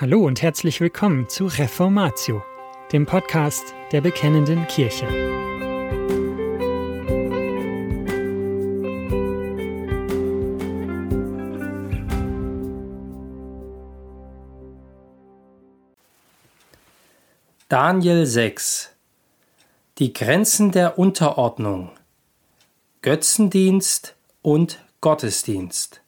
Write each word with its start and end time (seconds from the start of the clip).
Hallo 0.00 0.24
und 0.24 0.40
herzlich 0.40 0.80
willkommen 0.80 1.28
zu 1.28 1.44
Reformatio, 1.44 2.42
dem 2.90 3.04
Podcast 3.04 3.74
der 3.92 4.00
Bekennenden 4.00 4.66
Kirche. 4.66 5.06
Daniel 17.68 18.24
6 18.24 18.94
Die 19.98 20.14
Grenzen 20.14 20.70
der 20.72 20.98
Unterordnung. 20.98 21.90
Götzendienst 23.02 24.16
und 24.40 24.82
Gottesdienst. 25.02 26.00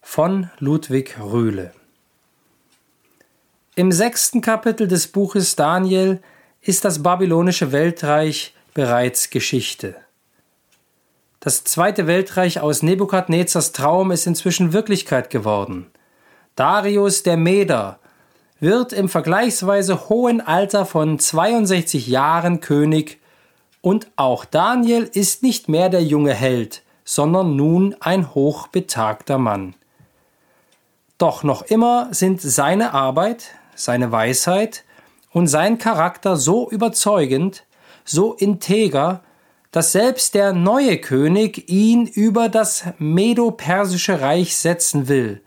Von 0.00 0.50
Ludwig 0.60 1.20
Rühle 1.20 1.74
im 3.74 3.90
sechsten 3.90 4.42
Kapitel 4.42 4.86
des 4.86 5.06
Buches 5.06 5.56
Daniel 5.56 6.20
ist 6.60 6.84
das 6.84 7.02
babylonische 7.02 7.72
Weltreich 7.72 8.54
bereits 8.74 9.30
Geschichte. 9.30 9.96
Das 11.40 11.64
zweite 11.64 12.06
Weltreich 12.06 12.60
aus 12.60 12.82
Nebukadnezars 12.82 13.72
Traum 13.72 14.10
ist 14.10 14.26
inzwischen 14.26 14.72
Wirklichkeit 14.72 15.30
geworden. 15.30 15.90
Darius 16.54 17.22
der 17.22 17.38
Meder 17.38 17.98
wird 18.60 18.92
im 18.92 19.08
vergleichsweise 19.08 20.08
hohen 20.08 20.40
Alter 20.40 20.84
von 20.84 21.18
62 21.18 22.06
Jahren 22.06 22.60
König 22.60 23.20
und 23.80 24.06
auch 24.16 24.44
Daniel 24.44 25.10
ist 25.12 25.42
nicht 25.42 25.68
mehr 25.68 25.88
der 25.88 26.04
junge 26.04 26.34
Held, 26.34 26.82
sondern 27.04 27.56
nun 27.56 27.96
ein 28.00 28.34
hochbetagter 28.34 29.38
Mann. 29.38 29.74
Doch 31.16 31.42
noch 31.42 31.62
immer 31.62 32.08
sind 32.12 32.40
seine 32.42 32.94
Arbeit, 32.94 33.54
seine 33.74 34.12
Weisheit 34.12 34.84
und 35.32 35.46
sein 35.46 35.78
Charakter 35.78 36.36
so 36.36 36.70
überzeugend, 36.70 37.64
so 38.04 38.34
integer, 38.34 39.22
dass 39.70 39.92
selbst 39.92 40.34
der 40.34 40.52
neue 40.52 40.98
König 40.98 41.70
ihn 41.70 42.06
über 42.06 42.48
das 42.48 42.84
Medo-Persische 42.98 44.20
Reich 44.20 44.56
setzen 44.56 45.08
will. 45.08 45.42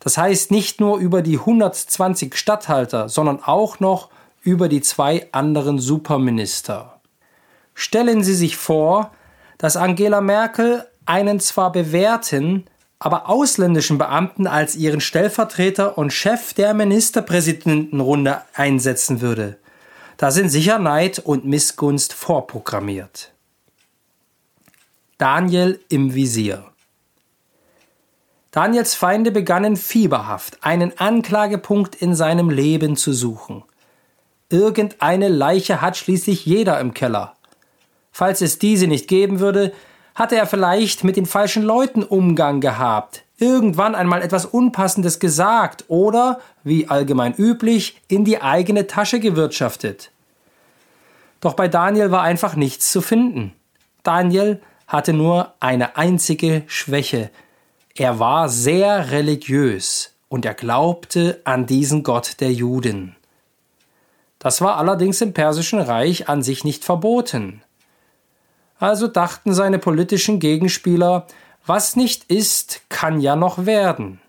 Das 0.00 0.18
heißt 0.18 0.50
nicht 0.50 0.80
nur 0.80 0.98
über 0.98 1.22
die 1.22 1.38
120 1.38 2.34
Statthalter, 2.34 3.08
sondern 3.08 3.42
auch 3.42 3.78
noch 3.78 4.08
über 4.42 4.68
die 4.68 4.80
zwei 4.80 5.28
anderen 5.32 5.78
Superminister. 5.78 7.00
Stellen 7.74 8.24
Sie 8.24 8.34
sich 8.34 8.56
vor, 8.56 9.12
dass 9.58 9.76
Angela 9.76 10.20
Merkel 10.20 10.86
einen 11.04 11.38
zwar 11.38 11.70
bewährten, 11.70 12.64
aber 13.00 13.30
ausländischen 13.30 13.96
Beamten 13.96 14.46
als 14.46 14.76
ihren 14.76 15.00
Stellvertreter 15.00 15.96
und 15.98 16.12
Chef 16.12 16.52
der 16.52 16.74
Ministerpräsidentenrunde 16.74 18.42
einsetzen 18.54 19.22
würde. 19.22 19.56
Da 20.18 20.30
sind 20.30 20.50
sicher 20.50 20.78
Neid 20.78 21.18
und 21.18 21.46
Missgunst 21.46 22.12
vorprogrammiert. 22.12 23.32
Daniel 25.16 25.80
im 25.88 26.14
Visier. 26.14 26.64
Daniels 28.50 28.94
Feinde 28.94 29.30
begannen 29.30 29.76
fieberhaft, 29.76 30.58
einen 30.60 30.98
Anklagepunkt 30.98 31.94
in 31.94 32.14
seinem 32.14 32.50
Leben 32.50 32.96
zu 32.96 33.14
suchen. 33.14 33.64
Irgendeine 34.50 35.28
Leiche 35.28 35.80
hat 35.80 35.96
schließlich 35.96 36.44
jeder 36.44 36.78
im 36.80 36.92
Keller. 36.92 37.36
Falls 38.12 38.42
es 38.42 38.58
diese 38.58 38.88
nicht 38.88 39.08
geben 39.08 39.40
würde, 39.40 39.72
hatte 40.20 40.36
er 40.36 40.46
vielleicht 40.46 41.02
mit 41.02 41.16
den 41.16 41.24
falschen 41.24 41.62
Leuten 41.62 42.02
Umgang 42.02 42.60
gehabt, 42.60 43.22
irgendwann 43.38 43.94
einmal 43.94 44.20
etwas 44.20 44.44
Unpassendes 44.44 45.18
gesagt 45.18 45.86
oder, 45.88 46.40
wie 46.62 46.88
allgemein 46.88 47.32
üblich, 47.32 48.02
in 48.06 48.26
die 48.26 48.42
eigene 48.42 48.86
Tasche 48.86 49.18
gewirtschaftet. 49.18 50.10
Doch 51.40 51.54
bei 51.54 51.68
Daniel 51.68 52.10
war 52.10 52.20
einfach 52.20 52.54
nichts 52.54 52.92
zu 52.92 53.00
finden. 53.00 53.54
Daniel 54.02 54.60
hatte 54.86 55.14
nur 55.14 55.54
eine 55.58 55.96
einzige 55.96 56.64
Schwäche. 56.66 57.30
Er 57.94 58.18
war 58.18 58.50
sehr 58.50 59.12
religiös 59.12 60.12
und 60.28 60.44
er 60.44 60.52
glaubte 60.52 61.40
an 61.44 61.64
diesen 61.64 62.02
Gott 62.02 62.40
der 62.40 62.52
Juden. 62.52 63.16
Das 64.38 64.60
war 64.60 64.76
allerdings 64.76 65.22
im 65.22 65.32
Persischen 65.32 65.80
Reich 65.80 66.28
an 66.28 66.42
sich 66.42 66.62
nicht 66.62 66.84
verboten. 66.84 67.62
Also 68.80 69.08
dachten 69.08 69.52
seine 69.52 69.78
politischen 69.78 70.40
Gegenspieler, 70.40 71.26
was 71.66 71.96
nicht 71.96 72.24
ist, 72.24 72.80
kann 72.88 73.20
ja 73.20 73.36
noch 73.36 73.66
werden. 73.66 74.20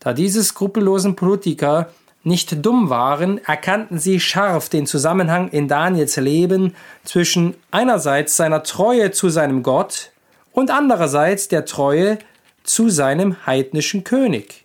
Da 0.00 0.14
diese 0.14 0.42
skrupellosen 0.42 1.14
Politiker 1.14 1.90
nicht 2.24 2.64
dumm 2.64 2.88
waren, 2.88 3.44
erkannten 3.44 3.98
sie 3.98 4.20
scharf 4.20 4.70
den 4.70 4.86
Zusammenhang 4.86 5.50
in 5.50 5.68
Daniels 5.68 6.16
Leben 6.16 6.74
zwischen 7.04 7.54
einerseits 7.70 8.36
seiner 8.36 8.62
Treue 8.62 9.10
zu 9.10 9.28
seinem 9.28 9.62
Gott 9.62 10.10
und 10.52 10.70
andererseits 10.70 11.48
der 11.48 11.66
Treue 11.66 12.18
zu 12.64 12.88
seinem 12.88 13.46
heidnischen 13.46 14.02
König. 14.02 14.64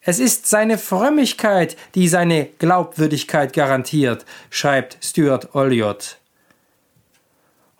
Es 0.00 0.18
ist 0.18 0.48
seine 0.48 0.78
Frömmigkeit, 0.78 1.76
die 1.94 2.08
seine 2.08 2.46
Glaubwürdigkeit 2.58 3.52
garantiert, 3.52 4.26
schreibt 4.50 4.98
Stuart 5.00 5.54
Olliott. 5.54 6.18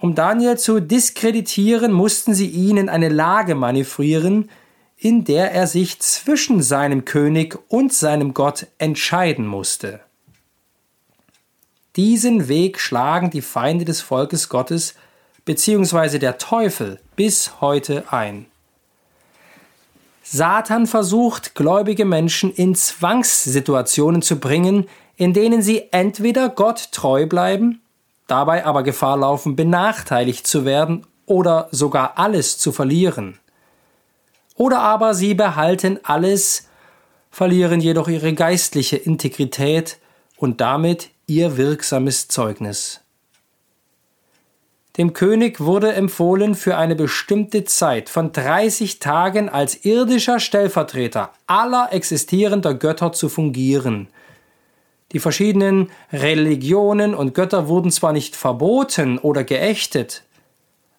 Um 0.00 0.14
Daniel 0.14 0.58
zu 0.58 0.80
diskreditieren, 0.80 1.92
mussten 1.92 2.34
sie 2.34 2.48
ihn 2.48 2.76
in 2.76 2.88
eine 2.88 3.08
Lage 3.08 3.54
manövrieren, 3.54 4.50
in 4.96 5.24
der 5.24 5.52
er 5.52 5.66
sich 5.66 6.00
zwischen 6.00 6.62
seinem 6.62 7.04
König 7.04 7.58
und 7.68 7.92
seinem 7.92 8.34
Gott 8.34 8.66
entscheiden 8.78 9.46
musste. 9.46 10.00
Diesen 11.96 12.48
Weg 12.48 12.80
schlagen 12.80 13.30
die 13.30 13.42
Feinde 13.42 13.84
des 13.84 14.00
Volkes 14.00 14.48
Gottes 14.48 14.94
bzw. 15.44 16.18
der 16.18 16.38
Teufel 16.38 17.00
bis 17.16 17.60
heute 17.60 18.04
ein. 18.10 18.46
Satan 20.22 20.86
versucht, 20.86 21.54
gläubige 21.54 22.04
Menschen 22.04 22.52
in 22.52 22.74
Zwangssituationen 22.74 24.22
zu 24.22 24.40
bringen, 24.40 24.88
in 25.16 25.34
denen 25.34 25.62
sie 25.62 25.84
entweder 25.92 26.48
Gott 26.48 26.88
treu 26.92 27.26
bleiben 27.26 27.80
dabei 28.26 28.64
aber 28.64 28.82
Gefahr 28.82 29.16
laufen, 29.16 29.56
benachteiligt 29.56 30.46
zu 30.46 30.64
werden 30.64 31.06
oder 31.26 31.68
sogar 31.70 32.18
alles 32.18 32.58
zu 32.58 32.72
verlieren. 32.72 33.38
Oder 34.56 34.80
aber 34.80 35.14
sie 35.14 35.34
behalten 35.34 35.98
alles, 36.02 36.68
verlieren 37.30 37.80
jedoch 37.80 38.08
ihre 38.08 38.34
geistliche 38.34 38.96
Integrität 38.96 39.98
und 40.36 40.60
damit 40.60 41.10
ihr 41.26 41.56
wirksames 41.56 42.28
Zeugnis. 42.28 43.00
Dem 44.96 45.12
König 45.12 45.58
wurde 45.58 45.92
empfohlen, 45.92 46.54
für 46.54 46.76
eine 46.76 46.94
bestimmte 46.94 47.64
Zeit 47.64 48.08
von 48.08 48.30
30 48.30 49.00
Tagen 49.00 49.48
als 49.48 49.84
irdischer 49.84 50.38
Stellvertreter 50.38 51.32
aller 51.48 51.92
existierender 51.92 52.74
Götter 52.74 53.12
zu 53.12 53.28
fungieren– 53.28 54.08
die 55.12 55.20
verschiedenen 55.20 55.90
Religionen 56.12 57.14
und 57.14 57.34
Götter 57.34 57.68
wurden 57.68 57.90
zwar 57.90 58.12
nicht 58.12 58.36
verboten 58.36 59.18
oder 59.18 59.44
geächtet, 59.44 60.24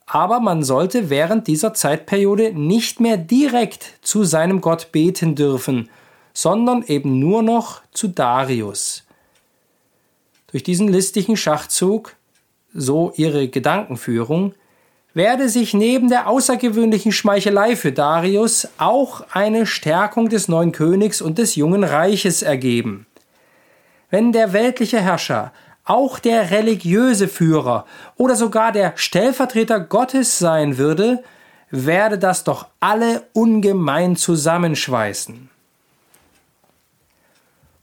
aber 0.06 0.40
man 0.40 0.64
sollte 0.64 1.10
während 1.10 1.48
dieser 1.48 1.74
Zeitperiode 1.74 2.54
nicht 2.54 3.00
mehr 3.00 3.18
direkt 3.18 3.94
zu 4.02 4.24
seinem 4.24 4.62
Gott 4.62 4.92
beten 4.92 5.36
dürfen, 5.36 5.90
sondern 6.34 6.84
eben 6.84 7.20
nur 7.20 7.42
noch 7.42 7.82
zu 7.92 8.08
Darius. 8.08 9.04
Durch 10.52 10.64
diesen 10.64 10.88
listigen 10.88 11.36
Schachzug, 11.36 12.16
so 12.74 13.12
ihre 13.16 13.48
Gedankenführung, 13.48 14.54
werde 15.14 15.50
sich 15.50 15.74
neben 15.74 16.10
der 16.10 16.28
außergewöhnlichen 16.28 17.12
Schmeichelei 17.12 17.76
für 17.76 17.92
Darius 17.92 18.68
auch 18.78 19.26
eine 19.32 19.66
Stärkung 19.66 20.30
des 20.30 20.48
neuen 20.48 20.72
Königs 20.72 21.22
und 21.22 21.38
des 21.38 21.56
jungen 21.56 21.84
Reiches 21.84 22.42
ergeben 22.44 23.08
wenn 24.16 24.32
der 24.32 24.54
weltliche 24.54 25.02
Herrscher, 25.02 25.52
auch 25.84 26.20
der 26.20 26.50
religiöse 26.50 27.28
Führer 27.28 27.86
oder 28.16 28.38
sogar 28.38 28.72
der 28.72 28.94
Stellvertreter 28.96 29.82
Gottes 29.82 30.40
sein 30.40 30.78
würde, 30.78 31.22
werde 31.70 32.18
das 32.18 32.46
doch 32.46 32.68
alle 32.80 33.24
ungemein 33.34 34.16
zusammenschweißen. 34.16 35.50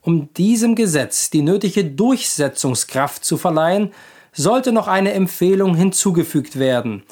Um 0.00 0.32
diesem 0.32 0.74
Gesetz 0.74 1.28
die 1.28 1.42
nötige 1.42 1.84
Durchsetzungskraft 1.84 3.26
zu 3.26 3.36
verleihen, 3.36 3.92
sollte 4.32 4.72
noch 4.72 4.88
eine 4.88 5.12
Empfehlung 5.12 5.74
hinzugefügt 5.74 6.58
werden. 6.58 7.02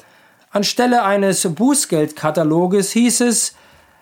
Anstelle 0.49 1.03
eines 1.03 1.47
Bußgeldkataloges 1.47 2.91
hieß 2.93 3.21
es, 3.21 3.53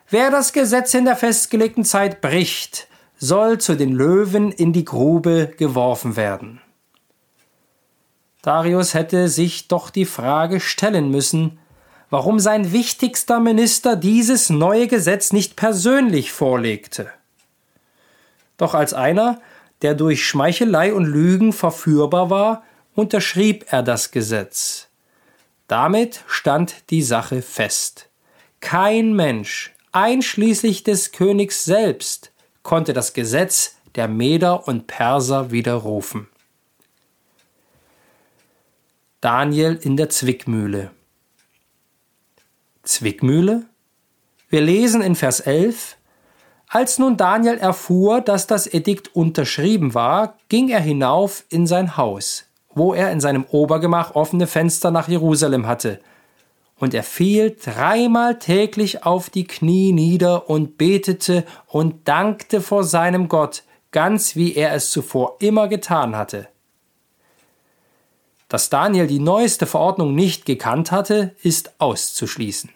wer 0.10 0.32
das 0.32 0.54
Gesetz 0.54 0.94
in 0.94 1.04
der 1.04 1.18
festgelegten 1.18 1.84
Zeit 1.84 2.22
bricht, 2.22 2.88
soll 3.20 3.60
zu 3.60 3.76
den 3.76 3.94
Löwen 3.94 4.52
in 4.52 4.74
die 4.74 4.86
Grube 4.86 5.54
geworfen 5.58 6.16
werden. 6.16 6.62
Darius 8.42 8.94
hätte 8.94 9.28
sich 9.28 9.68
doch 9.68 9.90
die 9.90 10.06
Frage 10.06 10.62
stellen 10.62 11.12
müssen, 11.12 11.60
warum 12.10 12.40
sein 12.40 12.72
wichtigster 12.72 13.40
Minister 13.40 13.96
dieses 13.98 14.50
neue 14.50 14.88
Gesetz 14.88 15.34
nicht 15.34 15.58
persönlich 15.58 16.32
vorlegte. 16.32 17.12
Doch 18.58 18.74
als 18.74 18.94
einer, 18.94 19.42
der 19.82 19.94
durch 19.94 20.26
Schmeichelei 20.26 20.94
und 20.94 21.06
Lügen 21.06 21.54
verführbar 21.54 22.30
war, 22.30 22.64
unterschrieb 22.96 23.66
er 23.70 23.84
das 23.84 24.12
Gesetz. 24.12 24.88
Damit 25.68 26.24
stand 26.28 26.90
die 26.90 27.04
Sache 27.04 27.42
fest. 27.42 28.10
Kein 28.60 29.14
Mensch, 29.14 29.74
einschließlich 29.92 30.84
des 30.84 31.12
Königs 31.12 31.64
selbst, 31.64 32.29
konnte 32.70 32.94
das 32.94 33.14
Gesetz 33.14 33.78
der 33.96 34.08
Meder 34.08 34.68
und 34.68 34.86
Perser 34.86 35.50
widerrufen. 35.50 36.28
Daniel 39.22 39.80
in 39.82 39.98
der 39.98 40.10
Zwickmühle. 40.10 40.92
Zwickmühle? 42.84 43.66
Wir 44.50 44.62
lesen 44.62 45.02
in 45.02 45.16
Vers 45.16 45.40
11, 45.40 45.98
als 46.68 47.00
nun 47.00 47.18
Daniel 47.18 47.58
erfuhr, 47.58 48.22
dass 48.22 48.46
das 48.46 48.72
Edikt 48.72 49.16
unterschrieben 49.16 49.96
war, 49.96 50.38
ging 50.48 50.70
er 50.70 50.80
hinauf 50.80 51.46
in 51.50 51.66
sein 51.66 51.98
Haus, 51.98 52.46
wo 52.76 52.94
er 52.94 53.12
in 53.12 53.20
seinem 53.20 53.46
Obergemach 53.46 54.14
offene 54.14 54.46
Fenster 54.46 54.92
nach 54.92 55.08
Jerusalem 55.08 55.66
hatte. 55.66 56.00
Und 56.80 56.94
er 56.94 57.04
fiel 57.04 57.58
dreimal 57.62 58.40
täglich 58.40 59.04
auf 59.04 59.30
die 59.30 59.46
Knie 59.46 59.92
nieder 59.92 60.50
und 60.50 60.78
betete 60.78 61.46
und 61.68 62.08
dankte 62.08 62.62
vor 62.62 62.86
seinem 62.86 63.28
Gott, 63.28 63.64
ganz 63.92 64.36
wie 64.36 64.56
er 64.56 64.74
es 64.74 64.90
zuvor 64.92 65.36
immer 65.40 65.68
getan 65.68 66.16
hatte. 66.16 66.48
Dass 68.48 68.70
Daniel 68.70 69.08
die 69.08 69.20
neueste 69.20 69.68
Verordnung 69.68 70.16
nicht 70.16 70.46
gekannt 70.46 70.92
hatte, 70.92 71.36
ist 71.44 71.74
auszuschließen. 71.80 72.72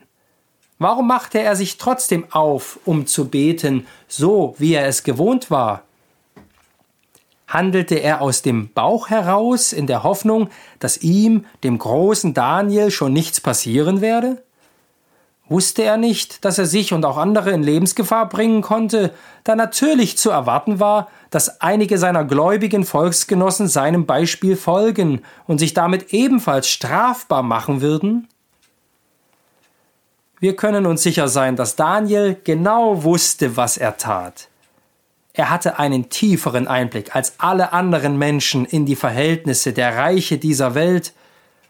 Warum 0.79 1.07
machte 1.07 1.39
er 1.39 1.55
sich 1.55 1.77
trotzdem 1.77 2.31
auf, 2.31 2.79
um 2.83 3.07
zu 3.07 3.29
beten, 3.29 3.87
so 4.07 4.53
wie 4.57 4.73
er 4.73 4.85
es 4.85 5.03
gewohnt 5.03 5.49
war? 5.49 5.83
Handelte 7.53 7.95
er 7.95 8.21
aus 8.21 8.41
dem 8.41 8.73
Bauch 8.73 9.09
heraus 9.09 9.73
in 9.73 9.85
der 9.85 10.01
Hoffnung, 10.01 10.49
dass 10.79 10.97
ihm, 10.97 11.45
dem 11.63 11.77
großen 11.77 12.33
Daniel, 12.33 12.89
schon 12.89 13.13
nichts 13.13 13.39
passieren 13.39 14.01
werde? 14.01 14.41
Wusste 15.49 15.83
er 15.83 15.97
nicht, 15.97 16.45
dass 16.45 16.57
er 16.57 16.65
sich 16.65 16.93
und 16.93 17.05
auch 17.05 17.17
andere 17.17 17.51
in 17.51 17.61
Lebensgefahr 17.61 18.27
bringen 18.27 18.61
konnte, 18.61 19.13
da 19.43 19.55
natürlich 19.55 20.17
zu 20.17 20.31
erwarten 20.31 20.79
war, 20.79 21.09
dass 21.29 21.61
einige 21.61 21.99
seiner 21.99 22.23
gläubigen 22.23 22.85
Volksgenossen 22.85 23.67
seinem 23.67 24.07
Beispiel 24.07 24.55
folgen 24.55 25.21
und 25.45 25.59
sich 25.59 25.75
damit 25.75 26.11
ebenfalls 26.11 26.67
strafbar 26.67 27.43
machen 27.43 27.81
würden? 27.81 28.27
Wir 30.39 30.55
können 30.55 30.87
uns 30.87 31.03
sicher 31.03 31.27
sein, 31.27 31.55
dass 31.55 31.75
Daniel 31.75 32.35
genau 32.43 33.03
wusste, 33.03 33.55
was 33.55 33.77
er 33.77 33.97
tat. 33.97 34.49
Er 35.33 35.49
hatte 35.49 35.79
einen 35.79 36.09
tieferen 36.09 36.67
Einblick 36.67 37.15
als 37.15 37.39
alle 37.39 37.73
anderen 37.73 38.17
Menschen 38.17 38.65
in 38.65 38.85
die 38.85 38.95
Verhältnisse 38.95 39.73
der 39.73 39.97
Reiche 39.97 40.37
dieser 40.37 40.75
Welt 40.75 41.13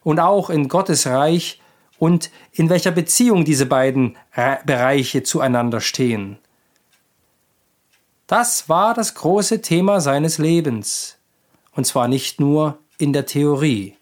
und 0.03 0.19
auch 0.19 0.49
in 0.49 0.67
Gottes 0.67 1.07
Reich 1.07 1.61
und 1.97 2.29
in 2.51 2.69
welcher 2.69 2.91
Beziehung 2.91 3.45
diese 3.45 3.65
beiden 3.65 4.17
Bereiche 4.65 5.23
zueinander 5.23 5.79
stehen. 5.79 6.37
Das 8.27 8.67
war 8.67 8.93
das 8.93 9.15
große 9.15 9.61
Thema 9.61 10.01
seines 10.01 10.37
Lebens, 10.37 11.17
und 11.73 11.85
zwar 11.85 12.09
nicht 12.09 12.41
nur 12.41 12.79
in 12.97 13.13
der 13.13 13.25
Theorie. 13.25 13.95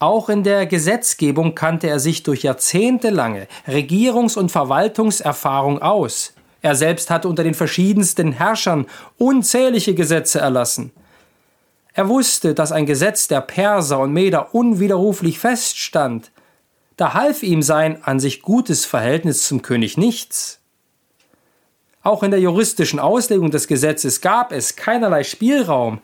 Auch 0.00 0.28
in 0.28 0.42
der 0.42 0.66
Gesetzgebung 0.66 1.54
kannte 1.54 1.86
er 1.86 2.00
sich 2.00 2.22
durch 2.24 2.42
jahrzehntelange 2.42 3.46
Regierungs- 3.68 4.38
und 4.38 4.50
Verwaltungserfahrung 4.50 5.82
aus. 5.82 6.32
Er 6.62 6.74
selbst 6.74 7.10
hatte 7.10 7.28
unter 7.28 7.42
den 7.42 7.54
verschiedensten 7.54 8.32
Herrschern 8.32 8.86
unzählige 9.16 9.94
Gesetze 9.94 10.40
erlassen. 10.40 10.92
Er 11.92 12.08
wusste, 12.08 12.54
dass 12.54 12.72
ein 12.72 12.86
Gesetz 12.86 13.28
der 13.28 13.40
Perser 13.40 13.98
und 13.98 14.12
Meder 14.12 14.54
unwiderruflich 14.54 15.38
feststand. 15.38 16.30
Da 16.96 17.14
half 17.14 17.42
ihm 17.42 17.62
sein 17.62 18.04
an 18.04 18.20
sich 18.20 18.42
gutes 18.42 18.84
Verhältnis 18.84 19.46
zum 19.46 19.62
König 19.62 19.96
nichts. 19.96 20.60
Auch 22.02 22.22
in 22.22 22.30
der 22.30 22.40
juristischen 22.40 23.00
Auslegung 23.00 23.50
des 23.50 23.66
Gesetzes 23.66 24.20
gab 24.20 24.52
es 24.52 24.76
keinerlei 24.76 25.24
Spielraum. 25.24 26.00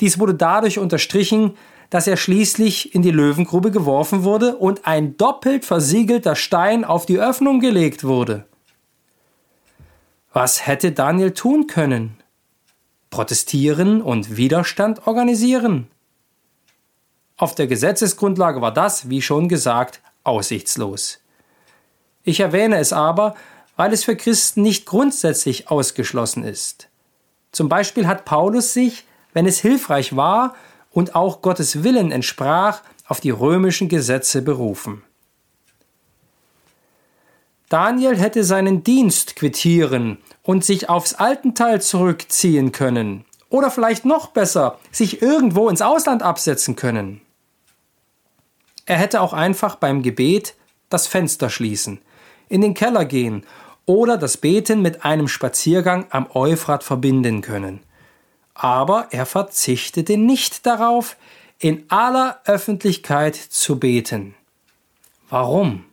Dies 0.00 0.18
wurde 0.18 0.34
dadurch 0.34 0.78
unterstrichen, 0.78 1.56
dass 1.90 2.06
er 2.06 2.16
schließlich 2.16 2.94
in 2.94 3.02
die 3.02 3.10
Löwengrube 3.10 3.70
geworfen 3.70 4.24
wurde 4.24 4.56
und 4.56 4.86
ein 4.86 5.16
doppelt 5.16 5.64
versiegelter 5.64 6.36
Stein 6.36 6.84
auf 6.84 7.06
die 7.06 7.18
Öffnung 7.18 7.60
gelegt 7.60 8.04
wurde. 8.04 8.44
Was 10.40 10.68
hätte 10.68 10.92
Daniel 10.92 11.32
tun 11.32 11.66
können? 11.66 12.16
protestieren 13.10 14.00
und 14.00 14.36
Widerstand 14.36 15.08
organisieren? 15.08 15.88
Auf 17.36 17.56
der 17.56 17.66
Gesetzesgrundlage 17.66 18.60
war 18.60 18.72
das, 18.72 19.10
wie 19.10 19.20
schon 19.20 19.48
gesagt, 19.48 20.00
aussichtslos. 20.22 21.18
Ich 22.22 22.38
erwähne 22.38 22.78
es 22.78 22.92
aber, 22.92 23.34
weil 23.74 23.92
es 23.92 24.04
für 24.04 24.14
Christen 24.14 24.62
nicht 24.62 24.86
grundsätzlich 24.86 25.72
ausgeschlossen 25.72 26.44
ist. 26.44 26.88
Zum 27.50 27.68
Beispiel 27.68 28.06
hat 28.06 28.24
Paulus 28.24 28.72
sich, 28.72 29.08
wenn 29.32 29.44
es 29.44 29.58
hilfreich 29.58 30.14
war 30.14 30.54
und 30.92 31.16
auch 31.16 31.42
Gottes 31.42 31.82
Willen 31.82 32.12
entsprach, 32.12 32.82
auf 33.08 33.18
die 33.18 33.30
römischen 33.30 33.88
Gesetze 33.88 34.40
berufen. 34.42 35.02
Daniel 37.68 38.16
hätte 38.16 38.44
seinen 38.44 38.82
Dienst 38.82 39.36
quittieren 39.36 40.18
und 40.42 40.64
sich 40.64 40.88
aufs 40.88 41.14
Altenteil 41.14 41.82
zurückziehen 41.82 42.72
können. 42.72 43.24
Oder 43.50 43.70
vielleicht 43.70 44.04
noch 44.04 44.28
besser, 44.28 44.78
sich 44.90 45.22
irgendwo 45.22 45.68
ins 45.68 45.82
Ausland 45.82 46.22
absetzen 46.22 46.76
können. 46.76 47.20
Er 48.86 48.96
hätte 48.96 49.20
auch 49.20 49.32
einfach 49.34 49.76
beim 49.76 50.02
Gebet 50.02 50.54
das 50.88 51.06
Fenster 51.06 51.50
schließen, 51.50 52.00
in 52.48 52.62
den 52.62 52.72
Keller 52.72 53.04
gehen 53.04 53.44
oder 53.84 54.16
das 54.16 54.38
Beten 54.38 54.80
mit 54.80 55.04
einem 55.04 55.28
Spaziergang 55.28 56.06
am 56.10 56.26
Euphrat 56.32 56.84
verbinden 56.84 57.42
können. 57.42 57.80
Aber 58.54 59.08
er 59.10 59.26
verzichtete 59.26 60.16
nicht 60.16 60.66
darauf, 60.66 61.16
in 61.58 61.84
aller 61.90 62.40
Öffentlichkeit 62.44 63.34
zu 63.36 63.78
beten. 63.78 64.34
Warum? 65.28 65.84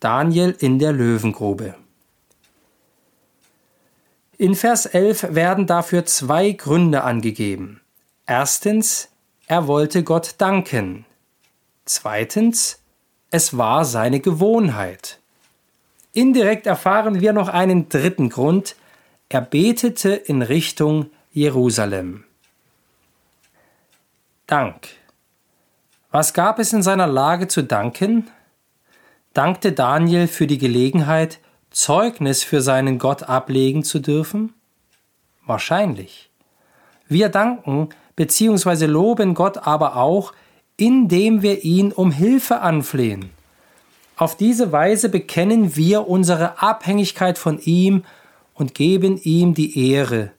Daniel 0.00 0.54
in 0.58 0.78
der 0.78 0.92
Löwengrube. 0.92 1.74
In 4.36 4.54
Vers 4.54 4.86
11 4.86 5.34
werden 5.34 5.66
dafür 5.66 6.06
zwei 6.06 6.52
Gründe 6.52 7.04
angegeben. 7.04 7.80
Erstens, 8.26 9.08
er 9.46 9.66
wollte 9.68 10.02
Gott 10.02 10.34
danken. 10.38 11.06
Zweitens, 11.84 12.80
es 13.30 13.56
war 13.56 13.84
seine 13.84 14.20
Gewohnheit. 14.20 15.18
Indirekt 16.12 16.66
erfahren 16.66 17.20
wir 17.20 17.32
noch 17.32 17.48
einen 17.48 17.88
dritten 17.88 18.30
Grund. 18.30 18.76
Er 19.28 19.40
betete 19.40 20.10
in 20.10 20.42
Richtung 20.42 21.10
Jerusalem. 21.32 22.24
Dank. 24.46 24.88
Was 26.10 26.32
gab 26.32 26.58
es 26.58 26.72
in 26.72 26.82
seiner 26.82 27.08
Lage 27.08 27.48
zu 27.48 27.62
danken? 27.62 28.30
Dankte 29.34 29.72
Daniel 29.72 30.28
für 30.28 30.46
die 30.46 30.58
Gelegenheit, 30.58 31.40
Zeugnis 31.70 32.44
für 32.44 32.62
seinen 32.62 33.00
Gott 33.00 33.24
ablegen 33.24 33.82
zu 33.82 33.98
dürfen? 33.98 34.54
Wahrscheinlich. 35.44 36.30
Wir 37.08 37.28
danken 37.30 37.88
bzw. 38.14 38.86
loben 38.86 39.34
Gott 39.34 39.66
aber 39.66 39.96
auch, 39.96 40.32
indem 40.76 41.42
wir 41.42 41.64
ihn 41.64 41.90
um 41.90 42.12
Hilfe 42.12 42.60
anflehen. 42.60 43.30
Auf 44.16 44.36
diese 44.36 44.70
Weise 44.70 45.08
bekennen 45.08 45.74
wir 45.74 46.06
unsere 46.06 46.62
Abhängigkeit 46.62 47.36
von 47.36 47.58
ihm 47.58 48.04
und 48.54 48.74
geben 48.74 49.20
ihm 49.20 49.54
die 49.54 49.90
Ehre. 49.90 50.30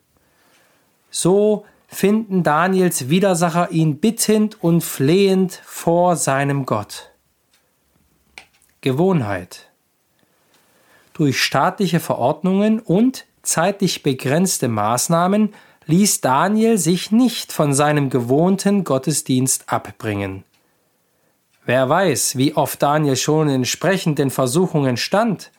So 1.12 1.66
finden 1.90 2.44
Daniels 2.44 3.10
Widersacher 3.10 3.72
ihn 3.72 3.98
bittend 3.98 4.64
und 4.64 4.86
flehend 4.86 5.62
vor 5.66 6.16
seinem 6.16 6.66
Gott. 6.66 7.12
Gewohnheit 8.86 9.72
durch 11.13 11.42
staatliche 11.42 12.00
Verordnungen 12.00 12.80
und 12.80 13.25
zeitlich 13.42 14.04
begrenzte 14.04 14.68
Maßnahmen 14.68 15.56
ließ 15.88 16.22
Daniel 16.22 16.77
sich 16.77 17.12
nicht 17.12 17.51
von 17.51 17.74
seinem 17.74 18.12
gewohnten 18.12 18.84
Gottesdienst 18.84 19.74
abbringen. 19.74 20.44
Wer 21.65 21.89
weiß, 21.89 22.38
wie 22.38 22.56
oft 22.56 22.80
Daniel 22.84 23.15
schon 23.15 23.48
in 23.48 23.56
entsprechenden 23.56 24.30
Versuchungen 24.30 24.98
stand. 24.98 25.50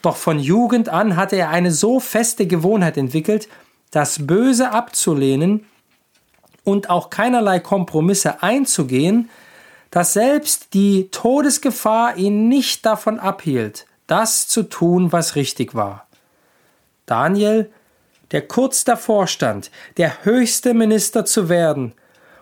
Doch 0.00 0.16
von 0.16 0.38
Jugend 0.38 0.88
an 0.88 1.16
hatte 1.16 1.34
er 1.34 1.50
eine 1.50 1.72
so 1.72 1.98
feste 1.98 2.46
Gewohnheit 2.46 2.96
entwickelt, 2.96 3.48
das 3.90 4.24
Böse 4.24 4.70
abzulehnen 4.70 5.66
und 6.62 6.90
auch 6.90 7.10
keinerlei 7.10 7.58
Kompromisse 7.58 8.40
einzugehen, 8.44 9.30
dass 9.90 10.12
selbst 10.12 10.74
die 10.74 11.08
Todesgefahr 11.10 12.16
ihn 12.16 12.48
nicht 12.48 12.84
davon 12.84 13.18
abhielt, 13.18 13.86
das 14.06 14.48
zu 14.48 14.62
tun, 14.64 15.12
was 15.12 15.36
richtig 15.36 15.74
war. 15.74 16.06
Daniel, 17.06 17.70
der 18.32 18.46
kurz 18.46 18.84
davor 18.84 19.26
stand, 19.26 19.70
der 19.96 20.24
höchste 20.24 20.74
Minister 20.74 21.24
zu 21.24 21.48
werden, 21.48 21.94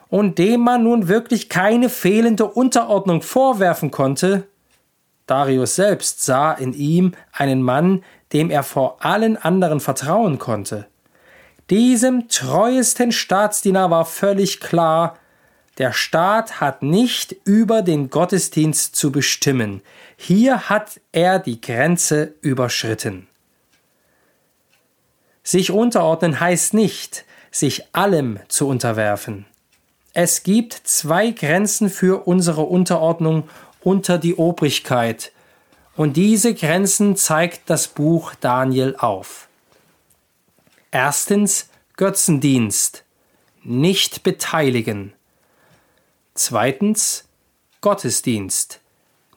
und 0.09 0.39
dem 0.39 0.61
man 0.61 0.85
nun 0.85 1.09
wirklich 1.09 1.49
keine 1.49 1.89
fehlende 1.89 2.47
Unterordnung 2.47 3.21
vorwerfen 3.21 3.91
konnte, 3.91 4.47
Darius 5.27 5.75
selbst 5.75 6.25
sah 6.25 6.53
in 6.53 6.73
ihm 6.73 7.13
einen 7.33 7.63
Mann, 7.63 8.05
dem 8.33 8.51
er 8.51 8.63
vor 8.63 9.05
allen 9.05 9.37
anderen 9.37 9.81
vertrauen 9.81 10.39
konnte. 10.39 10.87
Diesem 11.71 12.29
treuesten 12.29 13.11
Staatsdiener 13.11 13.91
war 13.91 14.05
völlig 14.05 14.61
klar, 14.61 15.17
der 15.79 15.93
Staat 15.93 16.61
hat 16.61 16.83
nicht 16.83 17.35
über 17.45 17.83
den 17.83 18.11
Gottesdienst 18.11 18.95
zu 18.95 19.11
bestimmen. 19.11 19.83
Hier 20.17 20.69
hat 20.69 21.01
er 21.13 21.39
die 21.39 21.61
Grenze 21.61 22.35
überschritten. 22.41 23.27
Sich 25.43 25.71
unterordnen 25.71 26.41
heißt 26.41 26.75
nicht, 26.75 27.25
sich 27.51 27.95
allem 27.95 28.39
zu 28.49 28.69
unterwerfen. 28.69 29.47
Es 30.13 30.45
gibt 30.45 30.75
zwei 30.85 31.31
Grenzen 31.31 31.91
für 31.91 32.27
unsere 32.27 32.63
Unterordnung 32.63 33.49
unter 33.81 34.19
die 34.19 34.37
Obrigkeit, 34.37 35.33
und 35.97 36.17
diese 36.17 36.55
Grenzen 36.55 37.15
zeigt 37.15 37.71
das 37.71 37.87
Buch 37.87 38.35
Daniel 38.41 38.97
auf. 38.99 39.49
Erstens 40.91 41.69
Götzendienst, 41.97 43.05
nicht 43.63 44.25
beteiligen. 44.25 45.13
Zweitens 46.37 47.29
Gottesdienst, 47.81 48.81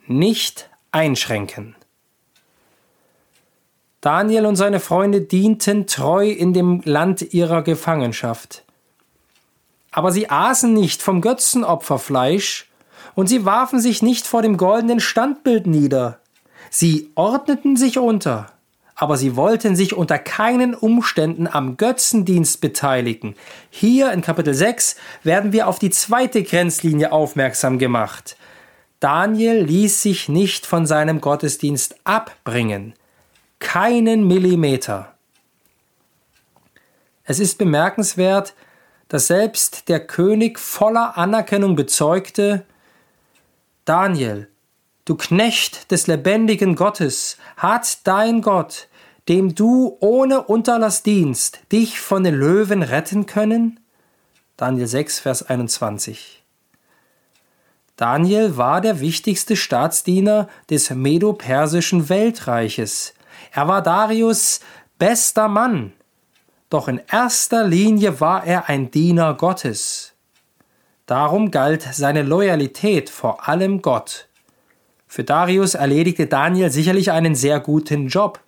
nicht 0.08 0.68
einschränken. 0.92 1.76
Daniel 4.02 4.48
und 4.48 4.56
seine 4.56 4.80
Freunde 4.80 5.22
dienten 5.22 5.86
treu 5.86 6.28
in 6.28 6.54
dem 6.54 6.82
Land 6.86 7.34
ihrer 7.36 7.62
Gefangenschaft. 7.62 8.64
Aber 9.92 10.12
sie 10.12 10.32
aßen 10.32 10.74
nicht 10.74 11.04
vom 11.04 11.22
Götzenopferfleisch 11.22 12.68
und 13.14 13.28
sie 13.28 13.46
warfen 13.46 13.80
sich 13.80 14.02
nicht 14.02 14.26
vor 14.26 14.42
dem 14.42 14.58
goldenen 14.58 15.00
Standbild 15.00 15.68
nieder. 15.68 16.20
Sie 16.72 17.12
ordneten 17.14 17.78
sich 17.78 18.00
unter, 18.00 18.52
aber 19.00 19.16
sie 19.16 19.36
wollten 19.36 19.76
sich 19.76 19.94
unter 19.94 20.18
keinen 20.18 20.74
Umständen 20.74 21.48
am 21.48 21.78
Götzendienst 21.78 22.60
beteiligen. 22.62 23.36
Hier 23.70 24.12
in 24.12 24.22
Kapitel 24.22 24.56
6 24.56 24.96
werden 25.24 25.54
wir 25.54 25.68
auf 25.68 25.78
die 25.78 25.92
zweite 25.92 26.42
Grenzlinie 26.42 27.12
aufmerksam 27.12 27.78
gemacht. 27.78 28.38
Daniel 29.00 29.64
ließ 29.64 30.02
sich 30.02 30.30
nicht 30.30 30.66
von 30.66 30.88
seinem 30.88 31.22
Gottesdienst 31.22 31.96
abbringen. 32.06 32.96
Keinen 33.60 34.28
Millimeter. 34.28 35.14
Es 37.24 37.40
ist 37.40 37.60
bemerkenswert, 37.60 38.56
dass 39.10 39.28
selbst 39.28 39.90
der 39.90 40.00
König 40.00 40.58
voller 40.58 41.20
Anerkennung 41.20 41.76
bezeugte, 41.76 42.66
Daniel, 43.86 44.50
du 45.06 45.16
Knecht 45.16 45.92
des 45.92 46.08
lebendigen 46.08 46.76
Gottes, 46.76 47.38
hat 47.56 48.00
dein 48.06 48.42
Gott, 48.42 48.87
dem 49.28 49.56
du 49.56 49.98
ohne 50.00 50.44
Unterlass 50.44 51.04
dienst, 51.04 51.60
dich 51.72 52.00
von 52.00 52.24
den 52.24 52.36
Löwen 52.36 52.84
retten 52.84 53.26
können? 53.26 53.80
Daniel 54.56 54.88
6, 54.88 55.20
Vers 55.20 55.44
21. 55.44 56.44
Daniel 57.98 58.58
war 58.58 58.80
der 58.80 59.00
wichtigste 59.00 59.56
Staatsdiener 59.56 60.48
des 60.70 60.92
medo-persischen 60.92 62.10
Weltreiches. 62.10 63.14
Er 63.52 63.68
war 63.68 63.82
Darius 63.82 64.62
bester 65.00 65.48
Mann. 65.48 65.94
Doch 66.70 66.88
in 66.88 67.02
erster 67.12 67.68
Linie 67.68 68.20
war 68.20 68.46
er 68.46 68.70
ein 68.70 68.92
Diener 68.92 69.34
Gottes. 69.34 70.14
Darum 71.06 71.52
galt 71.52 71.88
seine 71.92 72.22
Loyalität 72.22 73.10
vor 73.10 73.48
allem 73.48 73.82
Gott. 73.82 74.28
Für 75.08 75.24
Darius 75.24 75.74
erledigte 75.74 76.28
Daniel 76.28 76.70
sicherlich 76.70 77.12
einen 77.12 77.34
sehr 77.34 77.60
guten 77.60 78.10
Job, 78.10 78.42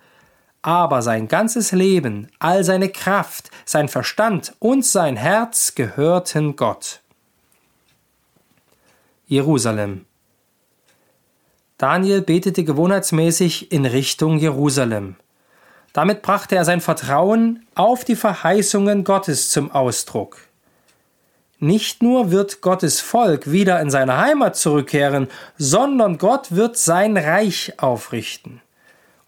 aber 0.62 1.02
sein 1.02 1.28
ganzes 1.28 1.72
Leben, 1.72 2.28
all 2.38 2.64
seine 2.64 2.88
Kraft, 2.88 3.50
sein 3.64 3.88
Verstand 3.88 4.54
und 4.58 4.84
sein 4.84 5.16
Herz 5.16 5.74
gehörten 5.74 6.56
Gott. 6.56 7.00
Jerusalem 9.26 10.06
Daniel 11.78 12.20
betete 12.20 12.62
gewohnheitsmäßig 12.62 13.72
in 13.72 13.86
Richtung 13.86 14.38
Jerusalem. 14.38 15.16
Damit 15.94 16.20
brachte 16.20 16.54
er 16.54 16.66
sein 16.66 16.82
Vertrauen 16.82 17.66
auf 17.74 18.04
die 18.04 18.16
Verheißungen 18.16 19.02
Gottes 19.02 19.48
zum 19.48 19.70
Ausdruck. 19.70 20.38
Nicht 21.58 22.02
nur 22.02 22.30
wird 22.30 22.60
Gottes 22.60 23.00
Volk 23.00 23.50
wieder 23.50 23.80
in 23.80 23.90
seine 23.90 24.18
Heimat 24.18 24.56
zurückkehren, 24.56 25.28
sondern 25.56 26.18
Gott 26.18 26.52
wird 26.52 26.76
sein 26.76 27.16
Reich 27.16 27.74
aufrichten. 27.78 28.60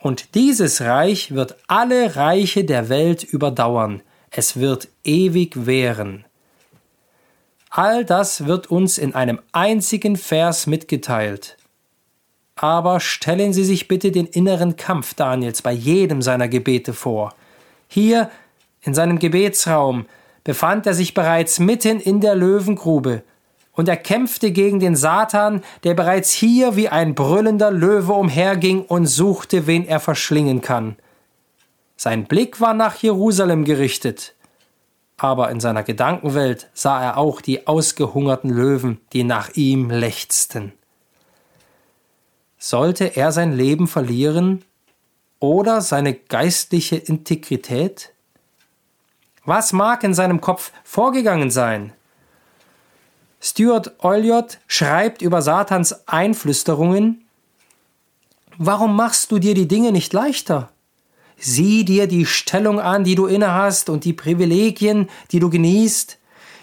Und 0.02 0.34
dieses 0.34 0.80
Reich 0.80 1.32
wird 1.32 1.56
alle 1.68 2.16
Reiche 2.16 2.64
der 2.64 2.88
Welt 2.88 3.22
überdauern. 3.22 4.02
Es 4.32 4.58
wird 4.58 4.88
ewig 5.04 5.64
währen. 5.66 6.24
All 7.70 8.04
das 8.04 8.46
wird 8.46 8.68
uns 8.68 8.98
in 8.98 9.14
einem 9.14 9.40
einzigen 9.52 10.16
Vers 10.16 10.66
mitgeteilt. 10.66 11.56
Aber 12.56 12.98
stellen 12.98 13.52
Sie 13.52 13.64
sich 13.64 13.86
bitte 13.86 14.10
den 14.10 14.26
inneren 14.26 14.74
Kampf 14.74 15.14
Daniels 15.14 15.62
bei 15.62 15.72
jedem 15.72 16.20
seiner 16.20 16.48
Gebete 16.48 16.94
vor. 16.94 17.34
Hier 17.86 18.28
in 18.82 18.94
seinem 18.94 19.20
Gebetsraum 19.20 20.06
befand 20.42 20.86
er 20.86 20.94
sich 20.94 21.14
bereits 21.14 21.60
mitten 21.60 22.00
in 22.00 22.20
der 22.20 22.34
Löwengrube, 22.34 23.22
und 23.74 23.88
er 23.88 23.96
kämpfte 23.96 24.52
gegen 24.52 24.80
den 24.80 24.96
Satan, 24.96 25.62
der 25.84 25.94
bereits 25.94 26.30
hier 26.30 26.76
wie 26.76 26.88
ein 26.88 27.14
brüllender 27.14 27.70
Löwe 27.70 28.12
umherging 28.12 28.84
und 28.84 29.06
suchte, 29.06 29.66
wen 29.66 29.86
er 29.86 30.00
verschlingen 30.00 30.60
kann. 30.60 30.96
Sein 31.96 32.24
Blick 32.26 32.60
war 32.60 32.74
nach 32.74 32.96
Jerusalem 32.96 33.64
gerichtet, 33.64 34.34
aber 35.16 35.50
in 35.50 35.60
seiner 35.60 35.84
Gedankenwelt 35.84 36.68
sah 36.74 37.02
er 37.02 37.16
auch 37.16 37.40
die 37.40 37.66
ausgehungerten 37.66 38.50
Löwen, 38.50 39.00
die 39.12 39.24
nach 39.24 39.50
ihm 39.54 39.88
lechzten. 39.88 40.72
Sollte 42.58 43.16
er 43.16 43.32
sein 43.32 43.52
Leben 43.52 43.88
verlieren 43.88 44.64
oder 45.38 45.80
seine 45.80 46.14
geistliche 46.14 46.96
Integrität? 46.96 48.12
Was 49.44 49.72
mag 49.72 50.04
in 50.04 50.14
seinem 50.14 50.40
Kopf 50.40 50.72
vorgegangen 50.84 51.50
sein? 51.50 51.92
Stuart 53.44 53.96
Olliott 53.98 54.58
schreibt 54.68 55.20
über 55.20 55.42
Satans 55.42 56.06
Einflüsterungen, 56.06 57.26
Warum 58.56 58.94
machst 58.94 59.32
du 59.32 59.40
dir 59.40 59.54
die 59.54 59.66
Dinge 59.66 59.90
nicht 59.90 60.12
leichter? 60.12 60.70
Sieh 61.38 61.84
dir 61.84 62.06
die 62.06 62.24
Stellung 62.24 62.78
an, 62.78 63.02
die 63.02 63.16
du 63.16 63.26
innehast 63.26 63.90
und 63.90 64.04
die 64.04 64.12
Privilegien, 64.12 65.10
die 65.32 65.40
du 65.40 65.50
genießt. 65.50 66.18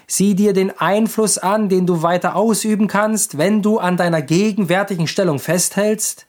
Sieh 0.06 0.34
dir 0.34 0.54
den 0.54 0.70
Einfluss 0.78 1.36
an, 1.36 1.68
den 1.68 1.86
du 1.86 2.02
weiter 2.02 2.34
ausüben 2.34 2.86
kannst, 2.86 3.36
wenn 3.36 3.60
du 3.60 3.78
an 3.78 3.98
deiner 3.98 4.22
gegenwärtigen 4.22 5.06
Stellung 5.06 5.38
festhältst. 5.38 6.26